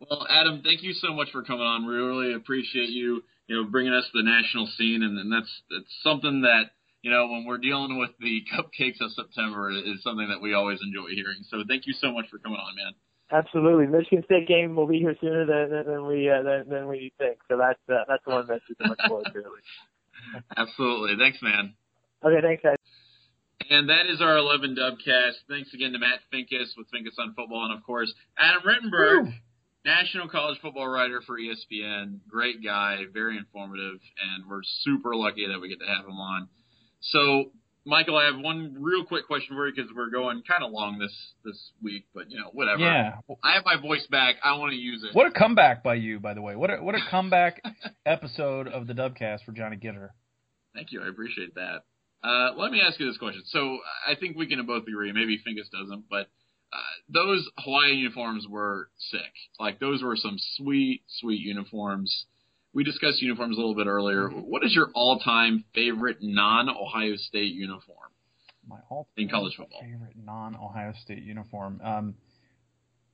[0.00, 1.86] well, Adam, thank you so much for coming on.
[1.86, 5.62] We really appreciate you, you know, bringing us to the national scene, and, and that's
[5.70, 6.70] that's something that
[7.02, 10.78] you know when we're dealing with the cupcakes of September is something that we always
[10.82, 11.42] enjoy hearing.
[11.50, 12.92] So thank you so much for coming on, man.
[13.32, 17.12] Absolutely, Michigan State game will be here sooner than than, we uh, than, than we
[17.18, 17.38] think.
[17.48, 19.42] So that's uh, that's the one that we can look forward to.
[20.56, 21.74] Absolutely, thanks, man.
[22.24, 22.76] Okay, thanks, guys.
[23.70, 25.48] And that is our 11 Dubcast.
[25.48, 29.32] Thanks again to Matt Finkes with Finkes on Football, and of course Adam Rittenberg,
[29.84, 32.18] national college football writer for ESPN.
[32.28, 36.48] Great guy, very informative, and we're super lucky that we get to have him on.
[37.02, 37.50] So,
[37.84, 40.98] Michael, I have one real quick question for you because we're going kind of long
[40.98, 41.12] this
[41.44, 42.80] this week, but you know whatever.
[42.80, 43.16] Yeah.
[43.42, 44.36] I have my voice back.
[44.44, 45.14] I want to use it.
[45.14, 46.54] What a comeback by you, by the way.
[46.54, 47.60] What a what a comeback
[48.06, 50.10] episode of the Dubcast for Johnny Ginter.
[50.74, 51.02] Thank you.
[51.02, 51.84] I appreciate that.
[52.24, 53.42] Uh, let me ask you this question.
[53.46, 55.12] So I think we can both agree.
[55.12, 56.28] Maybe Finkes doesn't, but
[56.72, 56.78] uh,
[57.08, 59.32] those Hawaii uniforms were sick.
[59.58, 62.26] Like those were some sweet, sweet uniforms.
[62.74, 64.28] We discussed uniforms a little bit earlier.
[64.28, 67.98] What is your all-time favorite non-Ohio State uniform?
[68.66, 69.80] My all In college football.
[69.80, 71.80] favorite non-Ohio State uniform.
[71.84, 72.14] Um,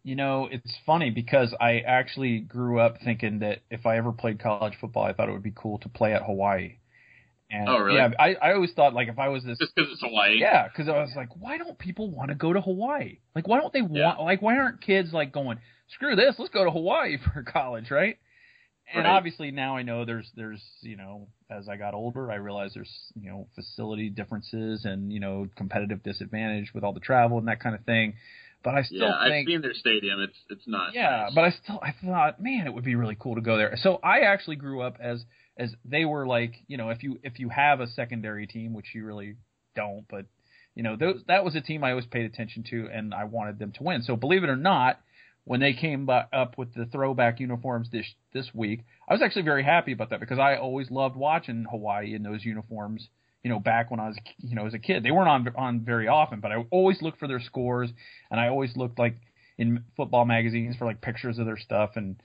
[0.05, 4.39] you know, it's funny because I actually grew up thinking that if I ever played
[4.39, 6.77] college football, I thought it would be cool to play at Hawaii.
[7.51, 7.97] And Oh, really?
[7.97, 10.39] Yeah, I, I always thought like if I was this Just because it's Hawaii.
[10.39, 13.19] Yeah, because I was like, why don't people want to go to Hawaii?
[13.35, 13.87] Like, why don't they Yeah.
[14.07, 14.21] want?
[14.21, 15.59] Like, why aren't kids like going?
[15.89, 18.19] Screw this, let's go to Hawaii for college, right?
[18.95, 19.17] And Right.
[19.17, 22.93] obviously now I know there's there's you know as I got older I realized there's
[23.21, 27.61] you know facility differences and you know competitive disadvantage with all the travel and that
[27.61, 28.15] kind of thing.
[28.65, 30.21] But I still Yeah, I've think seen their stadium.
[30.21, 30.95] It's it's not.
[30.95, 31.33] yeah, nice.
[31.35, 33.77] but I still I thought, man, it would be really cool to go there.
[33.77, 35.25] So I actually grew up as
[35.57, 38.95] as they were like, you know, if you if you have a secondary team, which
[38.95, 39.37] you really
[39.77, 40.27] don't, but
[40.75, 43.59] you know, those that was a team I always paid attention to, and I wanted
[43.59, 44.03] them to win.
[44.03, 45.01] So believe it or not,
[45.49, 48.05] when they came bu- up with the throwback uniforms this
[48.35, 52.15] this week, I was actually very happy about that because I always loved watching Hawaii
[52.15, 53.09] in those uniforms.
[53.43, 55.81] You know, back when I was you know as a kid, they weren't on on
[55.81, 57.89] very often, but I always looked for their scores,
[58.31, 59.17] and I always looked like
[59.57, 62.17] in football magazines for like pictures of their stuff and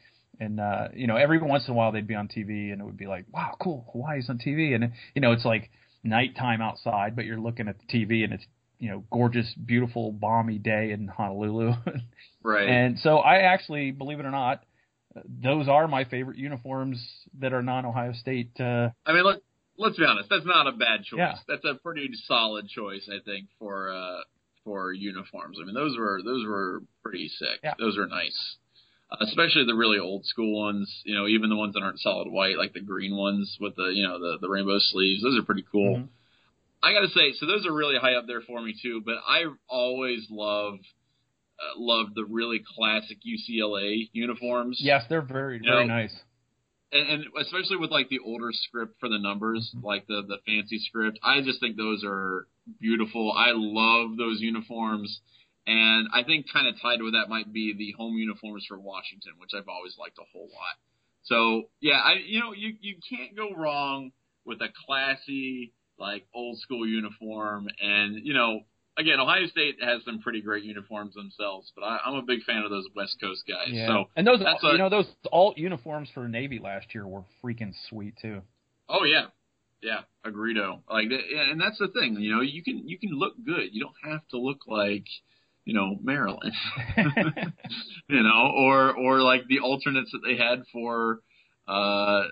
[0.42, 2.84] and uh you know every once in a while they'd be on TV and it
[2.84, 5.70] would be like wow cool Hawaii's on TV and you know it's like
[6.04, 8.46] nighttime outside but you're looking at the TV and it's
[8.80, 11.74] you know gorgeous, beautiful, balmy day in Honolulu.
[12.44, 12.68] right.
[12.68, 14.64] And so I actually, believe it or not,
[15.26, 17.04] those are my favorite uniforms
[17.40, 18.52] that are non-Ohio State.
[18.60, 19.40] Uh, I mean, let
[19.78, 21.20] let's be honest, that's not a bad choice.
[21.20, 21.36] Yeah.
[21.48, 24.22] That's a pretty solid choice, I think, for uh
[24.64, 25.58] for uniforms.
[25.62, 27.60] I mean, those were those were pretty sick.
[27.64, 27.74] Yeah.
[27.78, 28.56] Those are nice.
[29.12, 32.28] Uh, especially the really old school ones, you know, even the ones that aren't solid
[32.30, 35.22] white, like the green ones with the, you know, the the rainbow sleeves.
[35.22, 35.98] Those are pretty cool.
[35.98, 36.08] Mhm.
[36.84, 39.02] I got to say, so those are really high up there for me too.
[39.06, 40.76] But I always love
[41.60, 44.80] uh, loved the really classic UCLA uniforms.
[44.82, 46.14] yes, they're very You very know, nice.
[46.92, 49.84] and, and especially with like the older script for the numbers, Mhm.
[49.84, 51.20] like the the fancy script.
[51.24, 52.48] I just think those are
[52.82, 53.32] beautiful.
[53.32, 55.22] I love those uniforms,
[55.68, 59.34] and I think kind of tied with that might be the home uniforms for Washington,
[59.38, 60.76] which I've always liked a whole lot.
[61.24, 64.12] So yeah, I you know you you can't go wrong
[64.44, 68.62] with a classy like old school uniform, and you know.
[68.96, 72.62] Again, Ohio State has some pretty great uniforms themselves, but I, I'm a big fan
[72.62, 73.70] of those West Coast guys.
[73.70, 73.88] Yeah.
[73.88, 77.24] So, and those that's you a- know those alt uniforms for Navy last year were
[77.44, 78.44] freaking sweet too.
[78.88, 79.26] Oh yeah,
[79.82, 80.82] yeah, agreedo.
[80.88, 82.18] Like, and that's the thing.
[82.20, 83.70] You know, you can you can look good.
[83.72, 85.06] You don't have to look like,
[85.66, 86.54] you know, Maryland.
[88.08, 91.20] you know, or or like the alternates that they had for
[91.68, 92.26] uh,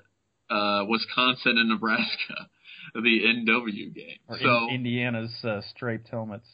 [0.50, 2.50] uh, Wisconsin and Nebraska,
[2.94, 4.18] the NW game.
[4.28, 6.48] or so, in, Indiana's uh, striped helmets.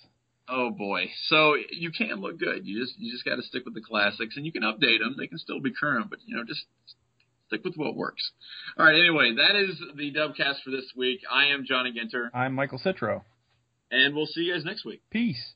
[0.50, 2.66] oh boy, so you can look good.
[2.66, 5.16] You just you just got to stick with the classics, and you can update them.
[5.18, 6.66] They can still be current, but you know, just
[7.48, 8.32] stick with what works.
[8.78, 8.96] All right.
[9.00, 11.22] Anyway, that is the Dubcast for this week.
[11.32, 13.22] I am Johnny Ginter, I'm Michael Citro.
[13.92, 15.02] and we'll see you guys next week.
[15.10, 15.54] Peace.